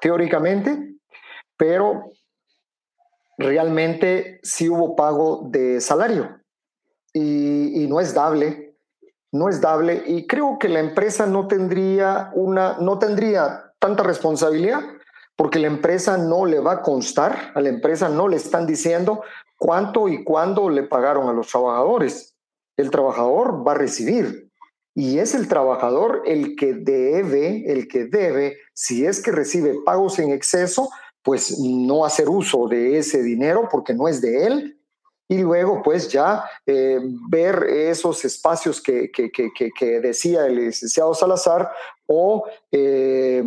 teóricamente, 0.00 0.96
pero 1.56 2.12
realmente 3.36 4.40
sí 4.42 4.70
hubo 4.70 4.96
pago 4.96 5.46
de 5.50 5.80
salario 5.80 6.40
y, 7.12 7.86
no 7.88 8.00
es 8.00 8.14
dable, 8.14 8.76
no 9.32 9.48
es 9.48 9.60
dable 9.60 10.02
y 10.06 10.26
creo 10.26 10.58
que 10.58 10.68
la 10.68 10.80
empresa 10.80 11.26
no 11.26 11.46
tendría 11.46 12.30
una, 12.34 12.78
no 12.78 12.98
tendría 12.98 13.72
tanta 13.78 14.02
responsabilidad 14.02 14.80
porque 15.36 15.58
la 15.58 15.66
empresa 15.66 16.16
no 16.16 16.46
le 16.46 16.60
va 16.60 16.72
a 16.72 16.82
constar, 16.82 17.52
a 17.54 17.60
la 17.60 17.68
empresa 17.68 18.08
no 18.08 18.28
le 18.28 18.36
están 18.36 18.66
diciendo 18.66 19.22
cuánto 19.58 20.08
y 20.08 20.24
cuándo 20.24 20.70
le 20.70 20.84
pagaron 20.84 21.28
a 21.28 21.32
los 21.32 21.48
trabajadores. 21.48 22.33
El 22.76 22.90
trabajador 22.90 23.66
va 23.66 23.72
a 23.72 23.76
recibir, 23.76 24.50
y 24.94 25.18
es 25.18 25.34
el 25.34 25.48
trabajador 25.48 26.22
el 26.24 26.54
que 26.54 26.72
debe, 26.72 27.64
el 27.70 27.88
que 27.88 28.04
debe, 28.04 28.58
si 28.72 29.04
es 29.04 29.20
que 29.20 29.32
recibe 29.32 29.74
pagos 29.84 30.20
en 30.20 30.30
exceso, 30.30 30.88
pues 31.22 31.58
no 31.58 32.04
hacer 32.04 32.28
uso 32.28 32.68
de 32.68 32.98
ese 32.98 33.22
dinero 33.22 33.68
porque 33.70 33.94
no 33.94 34.06
es 34.06 34.20
de 34.20 34.46
él. 34.46 34.80
Y 35.26 35.38
luego, 35.38 35.82
pues 35.82 36.08
ya 36.08 36.44
eh, 36.66 37.00
ver 37.28 37.64
esos 37.64 38.24
espacios 38.24 38.80
que, 38.80 39.10
que, 39.10 40.00
decía 40.00 40.46
el 40.46 40.56
licenciado 40.56 41.14
Salazar 41.14 41.70
o 42.06 42.44
eh, 42.70 43.42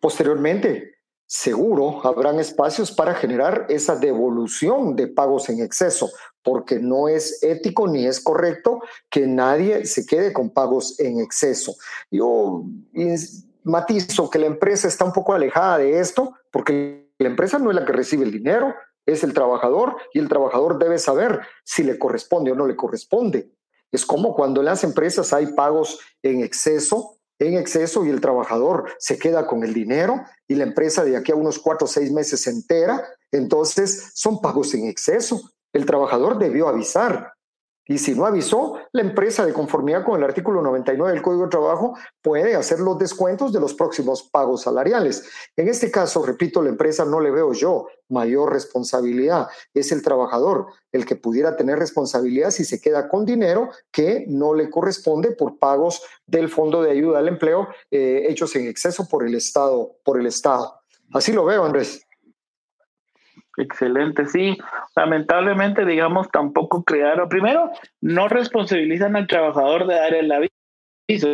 posteriormente 0.00 0.97
seguro 1.28 2.00
habrán 2.04 2.40
espacios 2.40 2.90
para 2.90 3.14
generar 3.14 3.66
esa 3.68 3.94
devolución 3.96 4.96
de 4.96 5.08
pagos 5.08 5.50
en 5.50 5.60
exceso, 5.60 6.10
porque 6.42 6.80
no 6.80 7.06
es 7.06 7.42
ético 7.42 7.86
ni 7.86 8.06
es 8.06 8.18
correcto 8.18 8.80
que 9.10 9.26
nadie 9.26 9.84
se 9.84 10.06
quede 10.06 10.32
con 10.32 10.48
pagos 10.48 10.98
en 10.98 11.20
exceso. 11.20 11.74
Yo 12.10 12.64
matizo 13.62 14.30
que 14.30 14.38
la 14.38 14.46
empresa 14.46 14.88
está 14.88 15.04
un 15.04 15.12
poco 15.12 15.34
alejada 15.34 15.76
de 15.78 16.00
esto, 16.00 16.34
porque 16.50 17.12
la 17.18 17.28
empresa 17.28 17.58
no 17.58 17.70
es 17.70 17.76
la 17.76 17.84
que 17.84 17.92
recibe 17.92 18.24
el 18.24 18.32
dinero, 18.32 18.74
es 19.04 19.22
el 19.22 19.34
trabajador 19.34 19.96
y 20.14 20.20
el 20.20 20.28
trabajador 20.28 20.78
debe 20.78 20.98
saber 20.98 21.40
si 21.62 21.82
le 21.82 21.98
corresponde 21.98 22.52
o 22.52 22.54
no 22.54 22.66
le 22.66 22.74
corresponde. 22.74 23.50
Es 23.92 24.06
como 24.06 24.34
cuando 24.34 24.60
en 24.60 24.66
las 24.66 24.82
empresas 24.82 25.34
hay 25.34 25.48
pagos 25.48 26.00
en 26.22 26.42
exceso, 26.42 27.17
en 27.38 27.56
exceso 27.56 28.04
y 28.04 28.10
el 28.10 28.20
trabajador 28.20 28.90
se 28.98 29.18
queda 29.18 29.46
con 29.46 29.62
el 29.62 29.72
dinero 29.72 30.24
y 30.46 30.54
la 30.54 30.64
empresa 30.64 31.04
de 31.04 31.16
aquí 31.16 31.32
a 31.32 31.36
unos 31.36 31.58
cuatro 31.58 31.84
o 31.84 31.88
seis 31.88 32.10
meses 32.10 32.40
se 32.40 32.50
entera, 32.50 33.04
entonces 33.30 34.10
son 34.14 34.40
pagos 34.40 34.74
en 34.74 34.86
exceso. 34.86 35.52
El 35.72 35.86
trabajador 35.86 36.38
debió 36.38 36.68
avisar 36.68 37.32
y 37.90 37.96
si 37.96 38.14
no 38.14 38.26
avisó, 38.26 38.74
la 38.92 39.00
empresa 39.00 39.46
de 39.46 39.54
conformidad 39.54 40.04
con 40.04 40.18
el 40.18 40.24
artículo 40.24 40.60
99 40.60 41.10
del 41.10 41.22
Código 41.22 41.44
de 41.44 41.48
Trabajo 41.48 41.96
puede 42.20 42.54
hacer 42.54 42.80
los 42.80 42.98
descuentos 42.98 43.50
de 43.50 43.60
los 43.60 43.72
próximos 43.72 44.22
pagos 44.22 44.62
salariales. 44.62 45.24
En 45.56 45.68
este 45.68 45.90
caso, 45.90 46.22
repito, 46.22 46.62
la 46.62 46.68
empresa 46.68 47.06
no 47.06 47.18
le 47.18 47.30
veo 47.30 47.54
yo 47.54 47.86
mayor 48.10 48.52
responsabilidad. 48.52 49.48
Es 49.72 49.90
el 49.90 50.02
trabajador 50.02 50.66
el 50.92 51.06
que 51.06 51.16
pudiera 51.16 51.56
tener 51.56 51.78
responsabilidad 51.78 52.50
si 52.50 52.66
se 52.66 52.78
queda 52.78 53.08
con 53.08 53.24
dinero 53.24 53.70
que 53.90 54.26
no 54.28 54.52
le 54.52 54.68
corresponde 54.68 55.32
por 55.32 55.58
pagos 55.58 56.02
del 56.26 56.50
Fondo 56.50 56.82
de 56.82 56.90
Ayuda 56.90 57.20
al 57.20 57.28
Empleo 57.28 57.68
eh, 57.90 58.26
hechos 58.28 58.54
en 58.56 58.66
exceso 58.66 59.08
por 59.08 59.26
el 59.26 59.34
Estado. 59.34 59.96
Por 60.04 60.20
el 60.20 60.26
Estado. 60.26 60.74
Así 61.14 61.32
lo 61.32 61.46
veo, 61.46 61.64
Andrés. 61.64 62.06
Excelente, 63.58 64.26
sí. 64.26 64.56
Lamentablemente, 64.94 65.84
digamos, 65.84 66.30
tampoco 66.30 66.84
crearon. 66.84 67.28
Primero, 67.28 67.70
no 68.00 68.28
responsabilizan 68.28 69.16
al 69.16 69.26
trabajador 69.26 69.86
de 69.86 69.94
dar 69.94 70.14
el 70.14 70.30
aviso. 70.30 71.28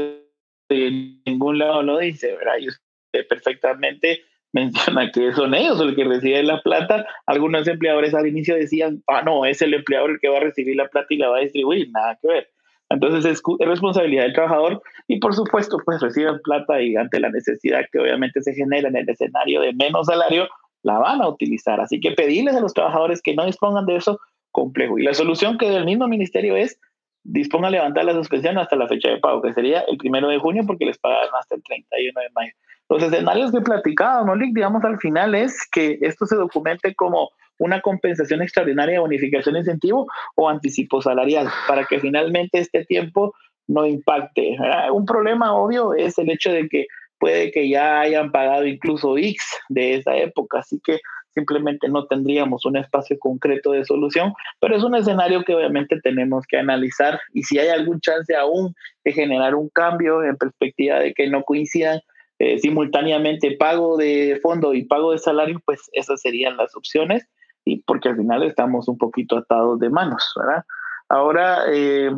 En 0.70 1.22
ningún 1.26 1.58
lado 1.58 1.82
lo 1.82 1.98
dice, 1.98 2.34
¿verdad? 2.34 2.54
Y 2.58 2.68
usted 2.68 3.28
perfectamente 3.28 4.22
menciona 4.52 5.10
que 5.10 5.32
son 5.34 5.54
ellos 5.54 5.78
los 5.78 5.94
que 5.94 6.04
reciben 6.04 6.46
la 6.46 6.62
plata. 6.62 7.06
Algunos 7.26 7.68
empleadores 7.68 8.14
al 8.14 8.26
inicio 8.26 8.54
decían, 8.54 9.02
ah, 9.08 9.20
no, 9.22 9.44
es 9.44 9.60
el 9.60 9.74
empleador 9.74 10.12
el 10.12 10.20
que 10.20 10.28
va 10.28 10.38
a 10.38 10.44
recibir 10.44 10.76
la 10.76 10.88
plata 10.88 11.08
y 11.10 11.18
la 11.18 11.28
va 11.28 11.36
a 11.36 11.40
distribuir. 11.40 11.90
Nada 11.90 12.18
que 12.22 12.28
ver. 12.28 12.50
Entonces 12.88 13.24
es, 13.24 13.42
responsabilidad 13.58 14.24
del 14.24 14.34
trabajador 14.34 14.82
y 15.08 15.18
por 15.18 15.34
supuesto 15.34 15.78
pues 15.84 16.00
reciben 16.00 16.38
plata 16.42 16.80
y 16.80 16.96
ante 16.96 17.18
la 17.18 17.30
necesidad 17.30 17.80
que 17.90 17.98
obviamente 17.98 18.42
se 18.42 18.54
genera 18.54 18.88
en 18.88 18.96
el 18.96 19.08
escenario 19.08 19.62
de 19.62 19.72
menos 19.72 20.06
salario, 20.06 20.48
la 20.84 20.98
van 20.98 21.20
a 21.20 21.28
utilizar. 21.28 21.80
Así 21.80 21.98
que 21.98 22.12
pedirles 22.12 22.54
a 22.54 22.60
los 22.60 22.72
trabajadores 22.72 23.20
que 23.20 23.34
no 23.34 23.44
dispongan 23.44 23.86
de 23.86 23.96
eso, 23.96 24.20
complejo. 24.52 24.98
Y 24.98 25.02
la 25.02 25.14
solución 25.14 25.58
que 25.58 25.68
del 25.68 25.84
mismo 25.84 26.06
ministerio 26.06 26.54
es 26.54 26.78
disponga 27.24 27.68
a 27.68 27.70
levantar 27.70 28.04
la 28.04 28.12
suspensión 28.12 28.58
hasta 28.58 28.76
la 28.76 28.86
fecha 28.86 29.08
de 29.08 29.16
pago, 29.16 29.42
que 29.42 29.54
sería 29.54 29.80
el 29.88 29.96
primero 29.96 30.28
de 30.28 30.38
junio 30.38 30.62
porque 30.66 30.84
les 30.84 30.98
pagan 30.98 31.28
hasta 31.40 31.54
el 31.54 31.62
31 31.62 32.20
de 32.20 32.30
mayo. 32.34 32.52
Los 32.90 33.02
escenarios 33.02 33.50
que 33.50 33.58
he 33.58 33.62
platicado, 33.62 34.26
¿no, 34.26 34.36
Digamos, 34.36 34.84
al 34.84 34.98
final 34.98 35.34
es 35.34 35.58
que 35.72 35.98
esto 36.02 36.26
se 36.26 36.36
documente 36.36 36.94
como 36.94 37.30
una 37.58 37.80
compensación 37.80 38.42
extraordinaria, 38.42 39.00
bonificación 39.00 39.56
incentivo 39.56 40.06
o 40.34 40.50
anticipo 40.50 41.00
salarial, 41.00 41.48
para 41.66 41.86
que 41.86 41.98
finalmente 41.98 42.58
este 42.58 42.84
tiempo 42.84 43.32
no 43.66 43.86
impacte. 43.86 44.58
Un 44.92 45.06
problema 45.06 45.54
obvio 45.54 45.94
es 45.94 46.18
el 46.18 46.30
hecho 46.30 46.52
de 46.52 46.68
que 46.68 46.86
puede 47.24 47.50
que 47.52 47.70
ya 47.70 48.00
hayan 48.00 48.30
pagado 48.30 48.66
incluso 48.66 49.16
X 49.16 49.38
de 49.70 49.94
esa 49.94 50.14
época, 50.14 50.58
así 50.58 50.78
que 50.84 50.98
simplemente 51.30 51.88
no 51.88 52.06
tendríamos 52.06 52.66
un 52.66 52.76
espacio 52.76 53.18
concreto 53.18 53.72
de 53.72 53.86
solución, 53.86 54.34
pero 54.60 54.76
es 54.76 54.84
un 54.84 54.94
escenario 54.94 55.42
que 55.42 55.54
obviamente 55.54 55.98
tenemos 56.02 56.44
que 56.46 56.58
analizar 56.58 57.18
y 57.32 57.42
si 57.44 57.58
hay 57.58 57.68
algún 57.68 57.98
chance 58.00 58.36
aún 58.36 58.74
de 59.06 59.12
generar 59.12 59.54
un 59.54 59.70
cambio 59.70 60.22
en 60.22 60.36
perspectiva 60.36 60.98
de 60.98 61.14
que 61.14 61.26
no 61.30 61.44
coincidan 61.44 61.98
eh, 62.40 62.58
simultáneamente 62.58 63.56
pago 63.58 63.96
de 63.96 64.38
fondo 64.42 64.74
y 64.74 64.84
pago 64.84 65.12
de 65.12 65.18
salario, 65.18 65.62
pues 65.64 65.80
esas 65.94 66.20
serían 66.20 66.58
las 66.58 66.76
opciones 66.76 67.26
y 67.64 67.82
porque 67.84 68.10
al 68.10 68.18
final 68.18 68.42
estamos 68.42 68.86
un 68.86 68.98
poquito 68.98 69.38
atados 69.38 69.80
de 69.80 69.88
manos, 69.88 70.30
¿verdad? 70.36 70.62
Ahora, 71.08 71.62
eh, 71.72 72.10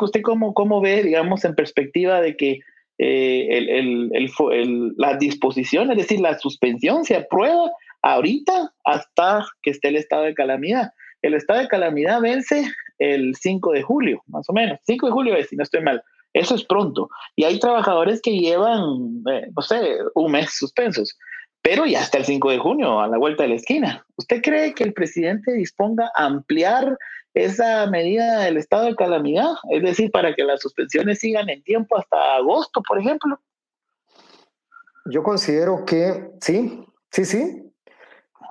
¿usted 0.00 0.22
cómo, 0.22 0.52
cómo 0.52 0.80
ve, 0.80 1.04
digamos, 1.04 1.44
en 1.44 1.54
perspectiva 1.54 2.20
de 2.20 2.36
que 2.36 2.58
eh, 2.98 3.46
el, 3.50 4.10
el, 4.12 4.94
la 4.96 5.16
disposición, 5.16 5.90
es 5.90 5.96
decir, 5.98 6.20
la 6.20 6.38
suspensión 6.38 7.04
se 7.04 7.16
aprueba 7.16 7.70
ahorita 8.02 8.72
hasta 8.84 9.46
que 9.62 9.70
esté 9.70 9.88
el 9.88 9.96
estado 9.96 10.24
de 10.24 10.34
calamidad? 10.34 10.92
El 11.22 11.34
estado 11.34 11.60
de 11.60 11.68
calamidad 11.68 12.20
vence 12.20 12.70
el 12.98 13.34
5 13.34 13.72
de 13.72 13.82
julio, 13.82 14.22
más 14.26 14.48
o 14.48 14.52
menos. 14.52 14.78
5 14.86 15.06
de 15.06 15.12
julio 15.12 15.36
es, 15.36 15.48
si 15.48 15.56
no 15.56 15.62
estoy 15.62 15.82
mal. 15.82 16.02
Eso 16.32 16.54
es 16.54 16.64
pronto. 16.64 17.08
Y 17.36 17.44
hay 17.44 17.58
trabajadores 17.58 18.20
que 18.20 18.36
llevan, 18.36 19.22
eh, 19.32 19.48
no 19.54 19.62
sé, 19.62 19.98
un 20.14 20.32
mes 20.32 20.50
suspensos 20.52 21.16
pero 21.68 21.84
ya 21.84 22.00
hasta 22.00 22.18
el 22.18 22.24
5 22.24 22.50
de 22.50 22.58
junio, 22.58 23.00
a 23.00 23.08
la 23.08 23.18
vuelta 23.18 23.42
de 23.42 23.50
la 23.50 23.56
esquina. 23.56 24.06
¿Usted 24.16 24.40
cree 24.42 24.74
que 24.74 24.84
el 24.84 24.94
presidente 24.94 25.52
disponga 25.52 26.10
a 26.14 26.24
ampliar 26.24 26.96
esa 27.34 27.86
medida 27.86 28.40
del 28.40 28.56
estado 28.56 28.86
de 28.86 28.96
calamidad? 28.96 29.52
Es 29.70 29.82
decir, 29.82 30.10
para 30.10 30.34
que 30.34 30.44
las 30.44 30.60
suspensiones 30.60 31.18
sigan 31.18 31.48
en 31.48 31.62
tiempo 31.62 31.96
hasta 31.96 32.36
agosto, 32.36 32.82
por 32.86 32.98
ejemplo. 32.98 33.38
Yo 35.06 35.22
considero 35.22 35.84
que 35.84 36.30
sí, 36.40 36.84
sí, 37.10 37.24
sí. 37.24 37.62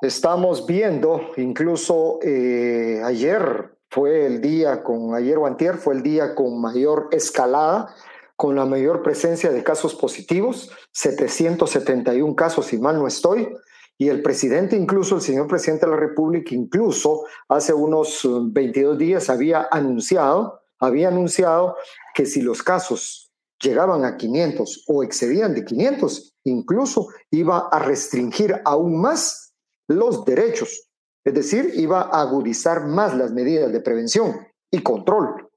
Estamos 0.02 0.66
viendo, 0.66 1.32
incluso 1.38 2.20
eh, 2.22 3.02
ayer 3.04 3.72
fue 3.90 4.26
el 4.26 4.42
día 4.42 4.84
con, 4.84 5.16
ayer 5.16 5.38
o 5.38 5.48
antier 5.48 5.76
fue 5.76 5.96
el 5.96 6.04
día 6.04 6.36
con 6.36 6.62
mayor 6.62 7.10
escalada 7.12 7.96
con 8.38 8.56
la 8.56 8.66
mayor 8.66 9.02
presencia 9.02 9.52
de 9.52 9.64
casos 9.64 9.96
positivos, 9.96 10.72
771 10.92 12.36
casos, 12.36 12.68
si 12.68 12.78
mal 12.78 13.00
no 13.00 13.08
estoy, 13.08 13.50
y 13.98 14.10
el 14.10 14.22
presidente, 14.22 14.76
incluso 14.76 15.16
el 15.16 15.22
señor 15.22 15.48
presidente 15.48 15.86
de 15.86 15.92
la 15.92 15.98
República, 15.98 16.54
incluso 16.54 17.26
hace 17.48 17.74
unos 17.74 18.22
22 18.24 18.96
uh, 18.96 18.98
días 18.98 19.30
había 19.30 19.68
anunciado, 19.72 20.62
había 20.80 21.08
anunciado 21.08 21.76
que 22.14 22.28
si 22.28 22.42
los 22.42 22.62
casos 22.62 23.32
llegaban 23.60 24.06
a 24.06 24.16
500 24.16 24.84
o 24.88 25.02
excedían 25.02 25.56
de 25.56 25.66
500, 25.66 26.36
incluso 26.44 27.08
iba 27.32 27.70
a 27.72 27.80
restringir 27.80 28.62
aún 28.66 29.02
más 29.02 29.56
los 29.88 30.24
derechos, 30.26 30.90
es 31.24 31.34
decir, 31.34 31.72
iba 31.76 32.02
a 32.02 32.22
agudizar 32.22 32.86
más 32.86 33.16
las 33.18 33.32
medidas 33.32 33.72
de 33.72 33.82
prevención 33.82 34.48
y 34.70 34.84
control. 34.84 35.50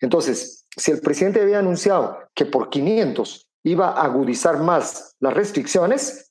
Entonces, 0.00 0.66
si 0.76 0.92
el 0.92 1.00
presidente 1.00 1.40
había 1.40 1.58
anunciado 1.58 2.16
que 2.32 2.46
por 2.46 2.70
500 2.70 3.48
iba 3.64 3.88
a 3.88 4.04
agudizar 4.04 4.60
más 4.62 5.16
las 5.18 5.34
restricciones, 5.34 6.30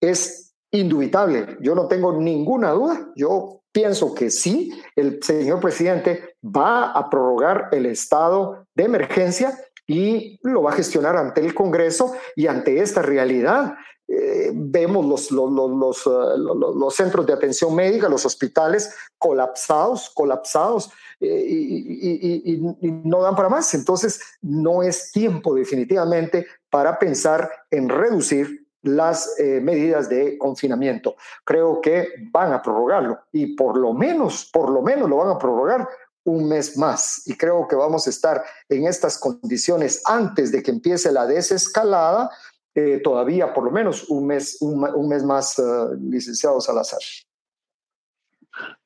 es 0.00 0.51
indubitable. 0.72 1.58
Yo 1.60 1.74
no 1.74 1.86
tengo 1.86 2.12
ninguna 2.14 2.72
duda. 2.72 3.12
Yo 3.14 3.62
pienso 3.70 4.14
que 4.14 4.30
sí, 4.30 4.72
el 4.96 5.22
señor 5.22 5.60
presidente 5.60 6.36
va 6.44 6.90
a 6.92 7.08
prorrogar 7.08 7.68
el 7.72 7.86
estado 7.86 8.66
de 8.74 8.84
emergencia 8.84 9.56
y 9.86 10.38
lo 10.42 10.62
va 10.62 10.70
a 10.70 10.74
gestionar 10.76 11.16
ante 11.16 11.40
el 11.40 11.54
Congreso 11.54 12.14
y 12.34 12.46
ante 12.46 12.80
esta 12.80 13.02
realidad. 13.02 13.74
Eh, 14.08 14.50
vemos 14.52 15.06
los, 15.06 15.30
los, 15.30 15.50
los, 15.50 16.06
uh, 16.06 16.74
los, 16.76 16.94
centros 16.94 17.24
de 17.24 17.32
atención 17.32 17.74
médica, 17.74 18.08
los 18.08 18.26
hospitales 18.26 18.94
colapsados, 19.16 20.10
colapsados 20.10 20.90
eh, 21.18 21.46
y, 21.48 22.58
no 23.04 23.22
dan 23.22 23.34
para 23.34 23.48
más. 23.48 23.72
Entonces, 23.74 24.20
no 24.42 24.82
es 24.82 25.12
tiempo 25.12 25.54
definitivamente 25.54 26.46
para 26.68 26.98
pensar 26.98 27.50
en 27.70 27.88
reducir 27.88 28.61
las 28.82 29.38
eh, 29.38 29.60
medidas 29.60 30.08
de 30.08 30.36
confinamiento. 30.38 31.16
Creo 31.44 31.80
que 31.80 32.08
van 32.30 32.52
a 32.52 32.62
prorrogarlo 32.62 33.20
y 33.32 33.54
por 33.54 33.76
lo 33.76 33.92
menos, 33.92 34.50
por 34.52 34.70
lo 34.70 34.82
menos 34.82 35.08
lo 35.08 35.18
van 35.18 35.30
a 35.30 35.38
prorrogar 35.38 35.88
un 36.24 36.48
mes 36.48 36.76
más. 36.76 37.22
Y 37.26 37.36
creo 37.36 37.66
que 37.68 37.76
vamos 37.76 38.06
a 38.06 38.10
estar 38.10 38.42
en 38.68 38.86
estas 38.86 39.18
condiciones 39.18 40.02
antes 40.06 40.52
de 40.52 40.62
que 40.62 40.70
empiece 40.70 41.12
la 41.12 41.26
desescalada, 41.26 42.30
eh, 42.74 43.00
todavía 43.02 43.52
por 43.52 43.64
lo 43.64 43.70
menos 43.70 44.08
un 44.08 44.26
mes, 44.26 44.58
un, 44.60 45.08
mes 45.08 45.24
más, 45.24 45.58
uh, 45.58 45.94
licenciado 46.00 46.60
Salazar. 46.60 47.00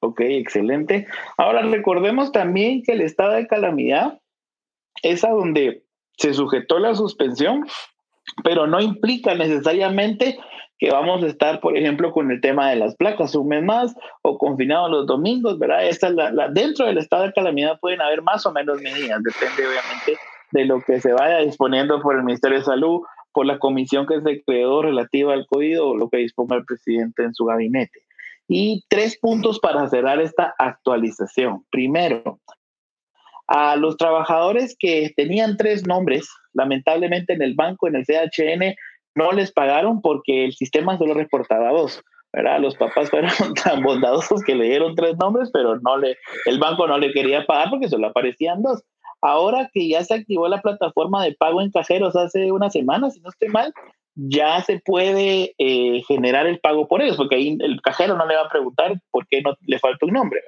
Ok, 0.00 0.20
excelente. 0.20 1.06
Ahora 1.36 1.62
recordemos 1.62 2.32
también 2.32 2.82
que 2.82 2.92
el 2.92 3.00
estado 3.00 3.32
de 3.32 3.46
calamidad 3.46 4.20
es 5.02 5.24
a 5.24 5.30
donde 5.30 5.84
se 6.16 6.32
sujetó 6.34 6.78
la 6.78 6.94
suspensión, 6.94 7.66
pero 8.42 8.66
no 8.66 8.80
implica 8.80 9.34
necesariamente 9.34 10.38
que 10.78 10.90
vamos 10.90 11.22
a 11.22 11.26
estar, 11.26 11.60
por 11.60 11.76
ejemplo, 11.76 12.12
con 12.12 12.30
el 12.30 12.40
tema 12.40 12.70
de 12.70 12.76
las 12.76 12.94
placas 12.96 13.34
un 13.34 13.48
mes 13.48 13.62
más 13.62 13.94
o 14.22 14.36
confinados 14.36 14.90
los 14.90 15.06
domingos, 15.06 15.58
¿verdad? 15.58 15.86
Esta 15.86 16.10
la, 16.10 16.48
dentro 16.48 16.86
del 16.86 16.98
estado 16.98 17.24
de 17.24 17.32
calamidad 17.32 17.80
pueden 17.80 18.02
haber 18.02 18.22
más 18.22 18.44
o 18.44 18.52
menos 18.52 18.80
medidas, 18.82 19.22
depende 19.22 19.66
obviamente 19.66 20.18
de 20.52 20.64
lo 20.64 20.80
que 20.80 21.00
se 21.00 21.12
vaya 21.12 21.38
disponiendo 21.38 22.00
por 22.00 22.16
el 22.16 22.24
Ministerio 22.24 22.58
de 22.58 22.64
Salud, 22.64 23.00
por 23.32 23.46
la 23.46 23.58
comisión 23.58 24.06
que 24.06 24.20
se 24.20 24.42
creó 24.44 24.82
relativa 24.82 25.32
al 25.32 25.46
COVID 25.46 25.82
o 25.82 25.96
lo 25.96 26.08
que 26.08 26.18
disponga 26.18 26.56
el 26.56 26.64
presidente 26.64 27.24
en 27.24 27.34
su 27.34 27.46
gabinete. 27.46 28.00
Y 28.48 28.84
tres 28.88 29.18
puntos 29.18 29.58
para 29.58 29.88
cerrar 29.88 30.20
esta 30.20 30.54
actualización. 30.58 31.64
Primero, 31.70 32.40
a 33.48 33.76
los 33.76 33.96
trabajadores 33.96 34.76
que 34.78 35.12
tenían 35.16 35.56
tres 35.56 35.86
nombres, 35.86 36.28
lamentablemente 36.56 37.34
en 37.34 37.42
el 37.42 37.54
banco, 37.54 37.88
en 37.88 37.96
el 37.96 38.04
CHN, 38.04 38.74
no 39.14 39.32
les 39.32 39.52
pagaron 39.52 40.00
porque 40.00 40.44
el 40.44 40.52
sistema 40.52 40.98
solo 40.98 41.14
reportaba 41.14 41.70
dos. 41.70 42.02
Los 42.60 42.76
papás 42.76 43.08
fueron 43.08 43.30
tan 43.64 43.82
bondadosos 43.82 44.42
que 44.44 44.54
le 44.54 44.66
dieron 44.66 44.94
tres 44.94 45.16
nombres, 45.18 45.50
pero 45.52 45.80
no 45.80 45.96
le, 45.96 46.16
el 46.44 46.58
banco 46.58 46.86
no 46.86 46.98
le 46.98 47.12
quería 47.12 47.46
pagar 47.46 47.70
porque 47.70 47.88
solo 47.88 48.08
aparecían 48.08 48.62
dos. 48.62 48.82
Ahora 49.22 49.70
que 49.72 49.88
ya 49.88 50.04
se 50.04 50.14
activó 50.14 50.46
la 50.46 50.60
plataforma 50.60 51.24
de 51.24 51.32
pago 51.32 51.62
en 51.62 51.70
cajeros 51.70 52.14
hace 52.14 52.52
una 52.52 52.68
semana, 52.68 53.10
si 53.10 53.20
no 53.20 53.30
estoy 53.30 53.48
mal, 53.48 53.72
ya 54.14 54.60
se 54.62 54.80
puede 54.80 55.54
eh, 55.58 56.02
generar 56.06 56.46
el 56.46 56.58
pago 56.58 56.86
por 56.86 57.02
ellos, 57.02 57.16
porque 57.16 57.36
ahí 57.36 57.56
el 57.60 57.80
cajero 57.80 58.16
no 58.16 58.26
le 58.26 58.36
va 58.36 58.42
a 58.42 58.48
preguntar 58.48 58.94
por 59.10 59.26
qué 59.28 59.40
no 59.40 59.54
le 59.66 59.78
falta 59.78 60.06
un 60.06 60.12
nombre. 60.12 60.40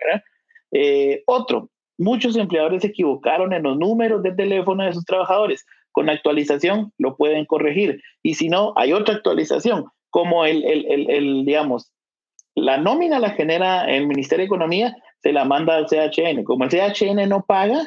Eh, 0.73 1.23
otro, 1.27 1.71
muchos 1.99 2.37
empleadores 2.37 2.83
se 2.83 2.89
equivocaron 2.89 3.53
en 3.53 3.63
los 3.63 3.79
números 3.79 4.23
de 4.23 4.33
teléfono 4.33 4.85
de 4.85 4.93
sus 4.93 5.05
trabajadores. 5.05 5.67
Con 5.99 6.11
actualización 6.11 6.93
lo 6.97 7.17
pueden 7.17 7.45
corregir. 7.45 8.01
Y 8.23 8.35
si 8.35 8.49
no, 8.49 8.73
hay 8.77 8.93
otra 8.93 9.17
actualización, 9.17 9.87
como 10.11 10.45
el, 10.45 10.65
el, 10.65 10.87
el, 10.87 11.11
el 11.11 11.45
digamos, 11.45 11.91
la 12.55 12.77
nómina 12.77 13.19
la 13.19 13.31
genera 13.31 13.85
el 13.91 14.07
Ministerio 14.07 14.45
de 14.45 14.47
Economía, 14.47 14.97
se 15.25 15.33
la 15.33 15.45
manda 15.45 15.75
al 15.75 15.87
CHN. 15.87 16.45
Como 16.45 16.63
el 16.63 16.71
CHN 16.71 17.29
no 17.29 17.45
paga, 17.45 17.85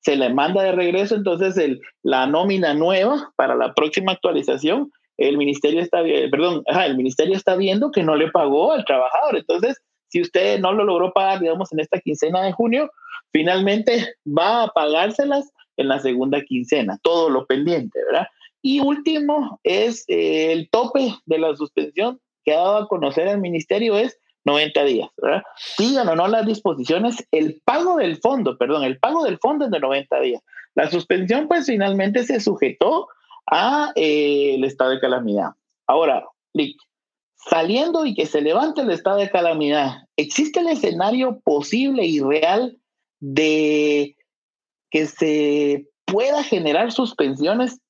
se 0.00 0.14
le 0.14 0.28
manda 0.28 0.62
de 0.62 0.72
regreso 0.72 1.14
entonces 1.14 1.56
el, 1.56 1.80
la 2.02 2.26
nómina 2.26 2.74
nueva 2.74 3.32
para 3.36 3.54
la 3.54 3.72
próxima 3.72 4.12
actualización 4.12 4.92
el 5.16 5.38
ministerio 5.38 5.80
está, 5.80 6.02
perdón, 6.30 6.62
el 6.66 6.96
ministerio 6.98 7.34
está 7.34 7.56
viendo 7.56 7.90
que 7.90 8.02
no 8.02 8.14
le 8.14 8.30
pagó 8.30 8.72
al 8.72 8.84
trabajador. 8.84 9.36
Entonces, 9.36 9.80
si 10.08 10.20
usted 10.20 10.58
no 10.60 10.72
lo 10.72 10.84
logró 10.84 11.14
pagar, 11.14 11.40
digamos, 11.40 11.72
en 11.72 11.80
esta 11.80 11.98
quincena 12.00 12.42
de 12.42 12.52
junio, 12.52 12.90
finalmente 13.32 14.14
va 14.26 14.64
a 14.64 14.68
pagárselas 14.68 15.50
en 15.76 15.88
la 15.88 15.98
segunda 16.00 16.40
quincena, 16.42 16.98
todo 17.02 17.30
lo 17.30 17.46
pendiente, 17.46 17.98
¿verdad? 18.06 18.26
Y 18.62 18.80
último 18.80 19.60
es 19.62 20.04
eh, 20.08 20.52
el 20.52 20.70
tope 20.70 21.14
de 21.26 21.38
la 21.38 21.54
suspensión 21.54 22.20
que 22.44 22.54
ha 22.54 22.58
dado 22.58 22.76
a 22.78 22.88
conocer 22.88 23.28
el 23.28 23.40
ministerio 23.40 23.96
es 23.96 24.18
90 24.44 24.84
días, 24.84 25.08
¿verdad? 25.16 25.42
Sigan 25.56 26.08
o 26.08 26.16
no 26.16 26.28
las 26.28 26.46
disposiciones, 26.46 27.26
el 27.30 27.60
pago 27.64 27.96
del 27.96 28.18
fondo, 28.18 28.58
perdón, 28.58 28.84
el 28.84 28.98
pago 28.98 29.24
del 29.24 29.38
fondo 29.38 29.66
es 29.66 29.70
de 29.70 29.80
90 29.80 30.20
días. 30.20 30.42
La 30.74 30.90
suspensión, 30.90 31.48
pues 31.48 31.66
finalmente 31.66 32.24
se 32.24 32.40
sujetó 32.40 33.08
a 33.50 33.92
eh, 33.94 34.54
el 34.54 34.64
estado 34.64 34.90
de 34.90 35.00
calamidad. 35.00 35.50
Ahora, 35.86 36.24
saliendo 37.36 38.06
y 38.06 38.14
que 38.14 38.26
se 38.26 38.40
levante 38.40 38.82
el 38.82 38.90
estado 38.90 39.18
de 39.18 39.30
calamidad, 39.30 40.06
¿existe 40.16 40.60
el 40.60 40.68
escenario 40.68 41.40
posible 41.44 42.04
y 42.04 42.20
real 42.20 42.78
de 43.20 44.16
que 44.94 45.08
se 45.08 45.88
pueda 46.04 46.44
generar 46.44 46.92
suspensiones? 46.92 47.80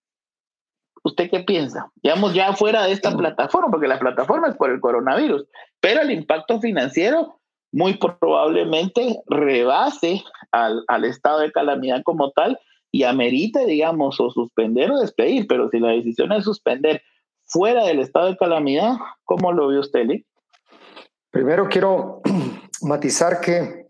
¿Usted 1.03 1.29
qué 1.31 1.41
piensa? 1.41 1.93
Digamos, 2.03 2.33
ya 2.33 2.55
fuera 2.55 2.85
de 2.85 2.93
esta 2.93 3.15
plataforma, 3.15 3.71
porque 3.71 3.89
la 3.89 3.99
plataforma 3.99 4.49
es 4.49 4.57
por 4.57 4.71
el 4.71 4.81
coronavirus, 4.81 5.45
pero 5.81 6.01
el 6.01 6.11
impacto 6.11 6.61
financiero 6.61 7.39
muy 7.73 7.99
probablemente 7.99 9.19
rebase 9.27 10.25
al, 10.51 10.83
al 10.89 11.05
estado 11.05 11.41
de 11.41 11.53
calamidad 11.53 12.03
como 12.05 12.31
tal 12.31 12.59
y 12.91 13.03
amerite, 13.03 13.67
digamos, 13.67 14.19
o 14.19 14.31
suspender 14.31 14.91
o 14.91 15.01
despedir, 15.01 15.47
pero 15.47 15.69
si 15.69 15.81
la 15.81 15.91
decisión 15.91 16.33
es 16.33 16.45
suspender 16.45 17.03
fuera 17.45 17.85
del 17.85 18.01
estado 18.01 18.29
de 18.29 18.39
calamidad, 18.39 18.95
¿cómo 19.25 19.53
lo 19.53 19.69
ve 19.69 19.79
usted, 19.79 20.07
Lee? 20.07 20.27
Primero 21.31 21.69
quiero 21.69 22.23
matizar 22.81 23.43
que 23.43 23.89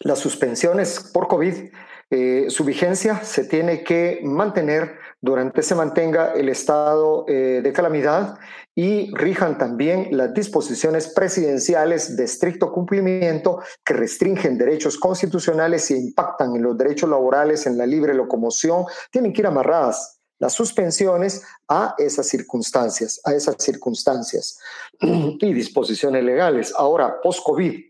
las 0.00 0.18
suspensiones 0.18 1.10
por 1.14 1.28
COVID, 1.28 1.70
eh, 2.14 2.50
su 2.50 2.62
vigencia 2.64 3.24
se 3.24 3.44
tiene 3.44 3.82
que 3.82 4.20
mantener 4.22 4.98
durante 5.18 5.62
se 5.62 5.74
mantenga 5.74 6.34
el 6.34 6.50
estado 6.50 7.24
eh, 7.26 7.62
de 7.64 7.72
calamidad 7.72 8.38
y 8.74 9.10
rijan 9.14 9.56
también 9.56 10.08
las 10.10 10.34
disposiciones 10.34 11.08
presidenciales 11.08 12.14
de 12.14 12.24
estricto 12.24 12.70
cumplimiento 12.70 13.60
que 13.82 13.94
restringen 13.94 14.58
derechos 14.58 14.98
constitucionales 14.98 15.90
e 15.90 15.96
impactan 15.96 16.54
en 16.54 16.64
los 16.64 16.76
derechos 16.76 17.08
laborales, 17.08 17.66
en 17.66 17.78
la 17.78 17.86
libre 17.86 18.12
locomoción, 18.12 18.84
tienen 19.10 19.32
que 19.32 19.40
ir 19.40 19.46
amarradas 19.46 20.18
las 20.38 20.52
suspensiones 20.52 21.42
a 21.66 21.94
esas 21.96 22.28
circunstancias, 22.28 23.22
a 23.24 23.32
esas 23.32 23.56
circunstancias 23.58 24.58
y 25.00 25.54
disposiciones 25.54 26.22
legales. 26.22 26.74
Ahora, 26.76 27.22
post-COVID, 27.22 27.80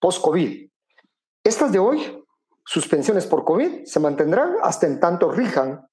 post-COVID, 0.00 0.68
estas 1.44 1.70
de 1.70 1.78
hoy, 1.78 2.17
suspensiones 2.68 3.26
por 3.26 3.46
COVID, 3.46 3.86
se 3.86 3.98
mantendrán 3.98 4.56
hasta 4.62 4.86
en 4.86 5.00
tanto 5.00 5.30
rijan 5.30 5.88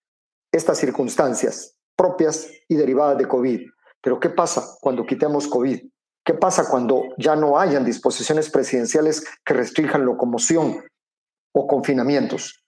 estas 0.51 0.77
circunstancias 0.77 1.77
propias 1.95 2.49
y 2.67 2.75
derivadas 2.75 3.17
de 3.17 3.29
COVID. 3.29 3.61
Pero 4.01 4.19
¿qué 4.19 4.29
pasa 4.29 4.61
cuando 4.81 5.05
quitemos 5.05 5.47
COVID? 5.47 5.79
¿Qué 6.25 6.33
pasa 6.33 6.69
cuando 6.69 7.03
ya 7.17 7.38
no 7.38 7.57
hayan 7.57 7.85
disposiciones 7.85 8.49
presidenciales 8.49 9.23
que 9.45 9.53
restrinjan 9.53 10.03
locomoción 10.03 10.83
o 11.53 11.65
confinamientos? 11.65 12.65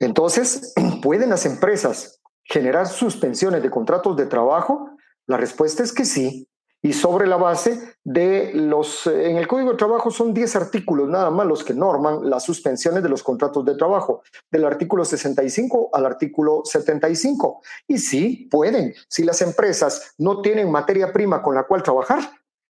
Entonces, 0.00 0.72
¿pueden 1.02 1.28
las 1.28 1.44
empresas 1.44 2.22
generar 2.44 2.86
suspensiones 2.86 3.62
de 3.62 3.70
contratos 3.70 4.16
de 4.16 4.24
trabajo? 4.24 4.88
La 5.26 5.36
respuesta 5.36 5.82
es 5.82 5.92
que 5.92 6.06
sí, 6.06 6.48
y 6.80 6.92
sobre 6.92 7.26
la 7.26 7.36
base 7.36 7.96
de 8.04 8.52
los, 8.54 9.06
en 9.06 9.36
el 9.36 9.48
Código 9.48 9.72
de 9.72 9.76
Trabajo 9.76 10.10
son 10.10 10.32
10 10.32 10.56
artículos 10.56 11.08
nada 11.08 11.30
más 11.30 11.46
los 11.46 11.64
que 11.64 11.74
norman 11.74 12.28
las 12.30 12.44
suspensiones 12.44 13.02
de 13.02 13.08
los 13.08 13.22
contratos 13.22 13.64
de 13.64 13.74
trabajo, 13.74 14.22
del 14.50 14.64
artículo 14.64 15.04
65 15.04 15.90
al 15.92 16.06
artículo 16.06 16.62
75. 16.64 17.62
Y 17.88 17.98
sí, 17.98 18.48
pueden, 18.50 18.94
si 19.08 19.24
las 19.24 19.42
empresas 19.42 20.14
no 20.18 20.40
tienen 20.40 20.70
materia 20.70 21.12
prima 21.12 21.42
con 21.42 21.54
la 21.54 21.64
cual 21.64 21.82
trabajar, 21.82 22.20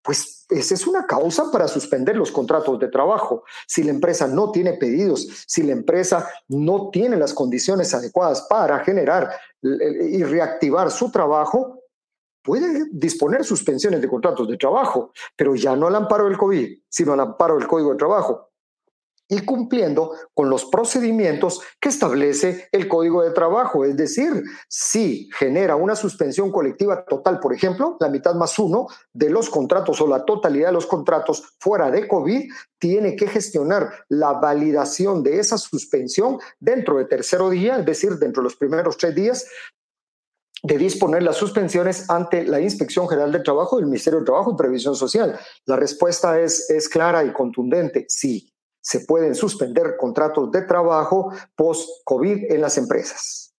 pues 0.03 0.47
esa 0.49 0.75
es 0.75 0.87
una 0.87 1.07
causa 1.07 1.51
para 1.53 1.69
suspender 1.69 2.17
los 2.17 2.33
contratos 2.33 2.79
de 2.79 2.89
trabajo. 2.89 3.45
Si 3.67 3.83
la 3.83 3.91
empresa 3.91 4.27
no 4.27 4.51
tiene 4.51 4.73
pedidos, 4.73 5.45
si 5.47 5.63
la 5.63 5.73
empresa 5.73 6.27
no 6.49 6.89
tiene 6.91 7.17
las 7.17 7.35
condiciones 7.35 7.93
adecuadas 7.93 8.47
para 8.49 8.79
generar 8.81 9.31
y 9.61 10.23
reactivar 10.23 10.91
su 10.91 11.11
trabajo, 11.11 11.78
puede 12.49 12.87
disponer 12.91 13.45
suspensiones 13.45 14.01
de 14.01 14.09
contratos 14.09 14.49
de 14.49 14.57
trabajo, 14.57 15.13
pero 15.37 15.55
ya 15.55 15.77
no 15.77 15.87
al 15.87 15.97
amparo 15.97 16.25
del 16.25 16.39
COVID, 16.39 16.79
sino 16.89 17.13
al 17.13 17.21
amparo 17.21 17.59
del 17.59 17.69
Código 17.69 17.91
de 17.91 17.99
Trabajo 17.99 18.49
y 19.29 19.41
cumpliendo 19.41 20.13
con 20.33 20.49
los 20.49 20.65
procedimientos 20.65 21.61
que 21.79 21.91
establece 21.91 22.69
el 22.73 22.89
Código 22.89 23.23
de 23.23 23.33
Trabajo. 23.33 23.85
Es 23.85 23.99
decir, 23.99 24.43
si 24.67 25.29
genera 25.39 25.77
una 25.77 25.95
suspensión 25.95 26.51
colectiva 26.51 27.05
total, 27.05 27.39
por 27.39 27.53
ejemplo, 27.53 27.99
la 28.01 28.09
mitad 28.09 28.35
más 28.35 28.59
uno 28.59 28.87
de 29.13 29.29
los 29.29 29.51
contratos 29.51 30.01
o 30.01 30.07
la 30.07 30.25
totalidad 30.25 30.69
de 30.69 30.73
los 30.73 30.87
contratos 30.87 31.55
fuera 31.61 31.91
de 31.91 32.09
COVID, 32.09 32.51
tiene 32.79 33.15
que 33.15 33.29
gestionar 33.29 33.91
la 34.09 34.33
validación 34.33 35.23
de 35.23 35.39
esa 35.39 35.59
suspensión 35.59 36.39
dentro 36.59 36.97
de 36.97 37.05
tercero 37.05 37.51
día, 37.51 37.77
es 37.77 37.85
decir, 37.85 38.13
dentro 38.15 38.43
de 38.43 38.45
los 38.45 38.57
primeros 38.57 38.97
tres 38.97 39.15
días 39.15 39.47
de 40.63 40.79
disponer 40.79 41.23
las 41.23 41.37
suspensiones 41.37 42.09
ante 42.11 42.45
la 42.45 42.61
Inspección 42.61 43.09
General 43.09 43.31
del 43.31 43.43
Trabajo 43.43 43.77
del 43.77 43.87
Ministerio 43.87 44.21
de 44.21 44.27
Trabajo 44.27 44.53
y 44.53 44.57
Previsión 44.57 44.95
Social. 44.95 45.39
La 45.67 45.77
respuesta 45.77 46.41
es, 46.41 46.69
es 46.71 46.89
clara 46.89 47.25
y 47.25 47.33
contundente, 47.33 48.07
sí, 48.09 48.53
se 48.81 49.01
pueden 49.01 49.35
suspender 49.35 49.97
contratos 49.99 50.51
de 50.51 50.63
trabajo 50.63 51.33
post-COVID 51.57 52.51
en 52.51 52.61
las 52.61 52.79
empresas. 52.79 53.55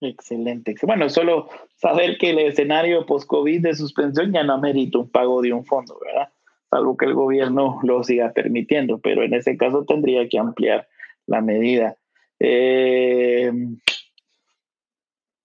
Excelente. 0.00 0.74
Bueno, 0.82 1.08
solo 1.08 1.48
saber 1.76 2.18
que 2.18 2.30
el 2.30 2.38
escenario 2.38 3.04
post-COVID 3.06 3.62
de 3.62 3.74
suspensión 3.74 4.32
ya 4.32 4.44
no 4.44 4.54
amerita 4.54 4.98
un 4.98 5.10
pago 5.10 5.42
de 5.42 5.52
un 5.52 5.64
fondo, 5.64 5.98
¿verdad? 6.04 6.28
Salvo 6.70 6.96
que 6.96 7.06
el 7.06 7.14
gobierno 7.14 7.80
lo 7.82 8.04
siga 8.04 8.32
permitiendo, 8.32 8.98
pero 8.98 9.22
en 9.22 9.34
ese 9.34 9.56
caso 9.56 9.84
tendría 9.84 10.28
que 10.28 10.38
ampliar 10.38 10.86
la 11.26 11.40
medida. 11.40 11.96
Eh, 12.38 13.50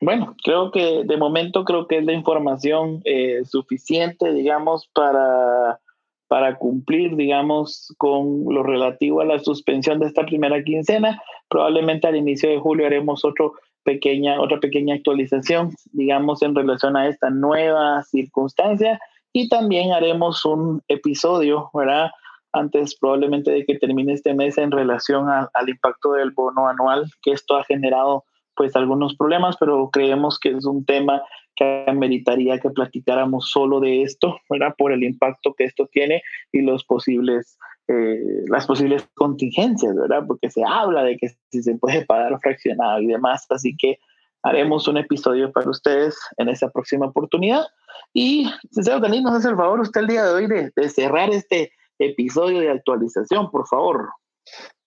bueno, 0.03 0.35
creo 0.43 0.71
que 0.71 1.03
de 1.05 1.17
momento 1.17 1.63
creo 1.65 1.87
que 1.87 1.99
es 1.99 2.05
la 2.05 2.13
información 2.13 3.01
eh, 3.05 3.43
suficiente, 3.45 4.33
digamos, 4.33 4.89
para, 4.93 5.79
para 6.27 6.57
cumplir, 6.57 7.15
digamos, 7.15 7.93
con 7.97 8.45
lo 8.47 8.63
relativo 8.63 9.21
a 9.21 9.25
la 9.25 9.39
suspensión 9.39 9.99
de 9.99 10.07
esta 10.07 10.25
primera 10.25 10.63
quincena. 10.63 11.21
Probablemente 11.49 12.07
al 12.07 12.15
inicio 12.15 12.49
de 12.49 12.59
julio 12.59 12.85
haremos 12.85 13.23
otro 13.23 13.53
pequeña, 13.83 14.41
otra 14.41 14.59
pequeña 14.59 14.95
actualización, 14.95 15.71
digamos, 15.91 16.41
en 16.41 16.55
relación 16.55 16.97
a 16.97 17.07
esta 17.07 17.29
nueva 17.29 18.03
circunstancia 18.03 18.99
y 19.33 19.49
también 19.49 19.91
haremos 19.91 20.45
un 20.45 20.81
episodio, 20.87 21.69
¿verdad? 21.73 22.11
Antes 22.51 22.95
probablemente 22.95 23.51
de 23.51 23.65
que 23.65 23.79
termine 23.79 24.13
este 24.13 24.33
mes 24.33 24.57
en 24.57 24.71
relación 24.71 25.27
al 25.29 25.69
impacto 25.69 26.13
del 26.13 26.31
bono 26.31 26.67
anual 26.67 27.05
que 27.23 27.31
esto 27.31 27.55
ha 27.57 27.63
generado 27.63 28.25
pues 28.55 28.75
algunos 28.75 29.15
problemas, 29.15 29.57
pero 29.59 29.89
creemos 29.91 30.39
que 30.39 30.49
es 30.49 30.65
un 30.65 30.85
tema 30.85 31.21
que 31.55 31.85
meritaría 31.93 32.59
que 32.59 32.69
platicáramos 32.69 33.49
solo 33.49 33.79
de 33.79 34.03
esto, 34.03 34.37
¿verdad? 34.49 34.73
Por 34.77 34.91
el 34.91 35.03
impacto 35.03 35.53
que 35.53 35.65
esto 35.65 35.87
tiene 35.91 36.21
y 36.51 36.61
los 36.61 36.83
posibles, 36.83 37.57
eh, 37.87 38.43
las 38.47 38.65
posibles 38.65 39.07
contingencias, 39.15 39.95
¿verdad? 39.95 40.23
Porque 40.27 40.49
se 40.49 40.63
habla 40.65 41.03
de 41.03 41.17
que 41.17 41.29
si 41.51 41.61
se 41.61 41.75
puede 41.75 42.05
pagar 42.05 42.39
fraccionado 42.39 42.99
y 43.01 43.07
demás, 43.07 43.45
así 43.49 43.75
que 43.77 43.99
haremos 44.41 44.87
un 44.87 44.97
episodio 44.97 45.51
para 45.51 45.69
ustedes 45.69 46.17
en 46.37 46.49
esa 46.49 46.69
próxima 46.69 47.07
oportunidad. 47.07 47.65
Y, 48.13 48.49
señor 48.71 49.01
Dalí, 49.01 49.21
nos 49.21 49.35
hace 49.35 49.49
el 49.49 49.55
favor 49.55 49.79
usted 49.79 50.01
el 50.01 50.07
día 50.07 50.25
de 50.25 50.33
hoy 50.33 50.47
de, 50.47 50.71
de 50.75 50.89
cerrar 50.89 51.29
este 51.29 51.71
episodio 51.99 52.59
de 52.59 52.71
actualización, 52.71 53.49
por 53.51 53.67
favor. 53.67 54.09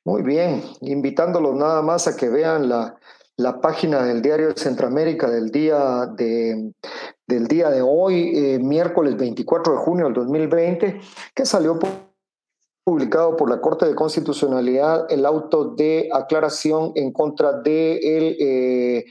Muy 0.04 0.22
bien, 0.22 0.62
invitándolos 0.82 1.54
nada 1.54 1.82
más 1.82 2.06
a 2.06 2.16
que 2.16 2.28
vean 2.28 2.68
la, 2.68 2.96
la 3.36 3.60
página 3.60 4.02
del 4.02 4.22
diario 4.22 4.56
Centroamérica 4.56 5.28
del 5.28 5.50
día 5.50 6.06
de, 6.16 6.72
del 7.26 7.46
día 7.46 7.70
de 7.70 7.82
hoy, 7.82 8.32
eh, 8.34 8.58
miércoles 8.58 9.16
24 9.16 9.74
de 9.74 9.78
junio 9.78 10.04
del 10.06 10.14
2020, 10.14 11.00
que 11.34 11.46
salió 11.46 11.78
publicado 12.82 13.36
por 13.36 13.50
la 13.50 13.60
Corte 13.60 13.86
de 13.86 13.94
Constitucionalidad 13.94 15.06
el 15.10 15.26
auto 15.26 15.74
de 15.74 16.08
aclaración 16.12 16.92
en 16.94 17.12
contra 17.12 17.60
de 17.60 17.98
el, 17.98 18.36
eh, 18.40 19.04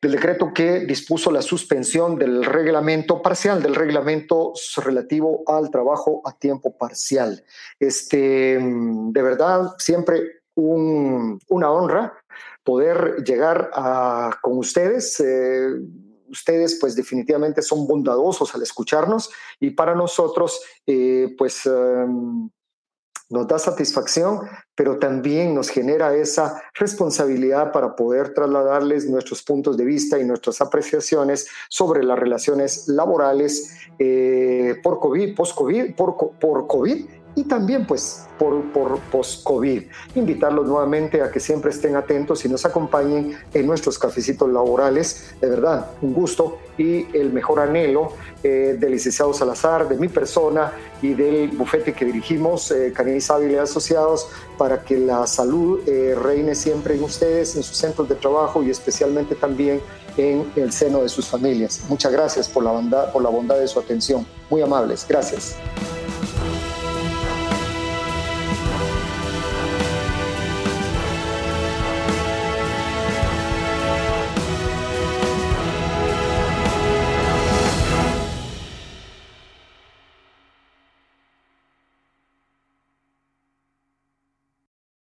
del 0.00 0.12
decreto 0.12 0.52
que 0.54 0.80
dispuso 0.86 1.30
la 1.30 1.42
suspensión 1.42 2.16
del 2.16 2.44
reglamento 2.44 3.20
parcial, 3.20 3.62
del 3.62 3.74
reglamento 3.74 4.54
relativo 4.76 5.42
al 5.46 5.70
trabajo 5.70 6.22
a 6.24 6.32
tiempo 6.32 6.74
parcial. 6.78 7.44
Este, 7.78 8.58
de 8.58 9.22
verdad, 9.22 9.74
siempre 9.78 10.22
un, 10.54 11.38
una 11.48 11.70
honra 11.70 12.14
poder 12.66 13.22
llegar 13.24 13.70
a, 13.72 14.38
con 14.42 14.58
ustedes. 14.58 15.18
Eh, 15.20 15.68
ustedes 16.28 16.78
pues 16.80 16.96
definitivamente 16.96 17.62
son 17.62 17.86
bondadosos 17.86 18.52
al 18.54 18.62
escucharnos 18.62 19.30
y 19.60 19.70
para 19.70 19.94
nosotros 19.94 20.60
eh, 20.84 21.32
pues 21.38 21.64
em, 21.66 22.50
nos 23.30 23.46
da 23.46 23.60
satisfacción, 23.60 24.40
pero 24.74 24.98
también 24.98 25.54
nos 25.54 25.68
genera 25.68 26.16
esa 26.16 26.60
responsabilidad 26.74 27.70
para 27.70 27.94
poder 27.94 28.34
trasladarles 28.34 29.08
nuestros 29.08 29.44
puntos 29.44 29.76
de 29.76 29.84
vista 29.84 30.18
y 30.18 30.24
nuestras 30.24 30.60
apreciaciones 30.60 31.48
sobre 31.68 32.02
las 32.02 32.18
relaciones 32.18 32.88
laborales 32.88 33.76
eh, 34.00 34.74
por 34.82 34.98
COVID, 34.98 35.36
post-COVID, 35.36 35.94
por, 35.94 36.16
por 36.40 36.66
COVID 36.66 37.06
y 37.36 37.44
también 37.44 37.86
pues 37.86 38.26
por, 38.38 38.72
por 38.72 38.98
post-COVID. 38.98 39.84
Invitarlos 40.14 40.66
nuevamente 40.66 41.22
a 41.22 41.30
que 41.30 41.38
siempre 41.38 41.70
estén 41.70 41.94
atentos 41.94 42.44
y 42.44 42.48
nos 42.48 42.64
acompañen 42.64 43.38
en 43.52 43.66
nuestros 43.66 43.98
cafecitos 43.98 44.50
laborales. 44.50 45.34
De 45.40 45.48
verdad, 45.48 45.90
un 46.00 46.14
gusto 46.14 46.58
y 46.78 47.06
el 47.16 47.32
mejor 47.32 47.60
anhelo 47.60 48.12
eh, 48.42 48.76
del 48.78 48.92
licenciado 48.92 49.32
Salazar, 49.34 49.88
de 49.88 49.96
mi 49.96 50.08
persona 50.08 50.72
y 51.02 51.14
del 51.14 51.48
bufete 51.48 51.92
que 51.92 52.06
dirigimos, 52.06 52.70
eh, 52.70 52.92
Caniz 52.94 53.30
Ávila 53.30 53.62
Asociados, 53.62 54.28
para 54.56 54.82
que 54.82 54.98
la 54.98 55.26
salud 55.26 55.80
eh, 55.86 56.14
reine 56.20 56.54
siempre 56.54 56.94
en 56.94 57.04
ustedes, 57.04 57.54
en 57.54 57.62
sus 57.62 57.76
centros 57.76 58.08
de 58.08 58.14
trabajo 58.14 58.62
y 58.62 58.70
especialmente 58.70 59.34
también 59.34 59.80
en 60.16 60.50
el 60.56 60.72
seno 60.72 61.02
de 61.02 61.10
sus 61.10 61.28
familias. 61.28 61.82
Muchas 61.88 62.12
gracias 62.12 62.48
por 62.48 62.64
la, 62.64 62.70
bondad, 62.70 63.12
por 63.12 63.22
la 63.22 63.28
bondad 63.28 63.58
de 63.58 63.68
su 63.68 63.78
atención. 63.78 64.26
Muy 64.48 64.62
amables. 64.62 65.04
Gracias. 65.06 65.56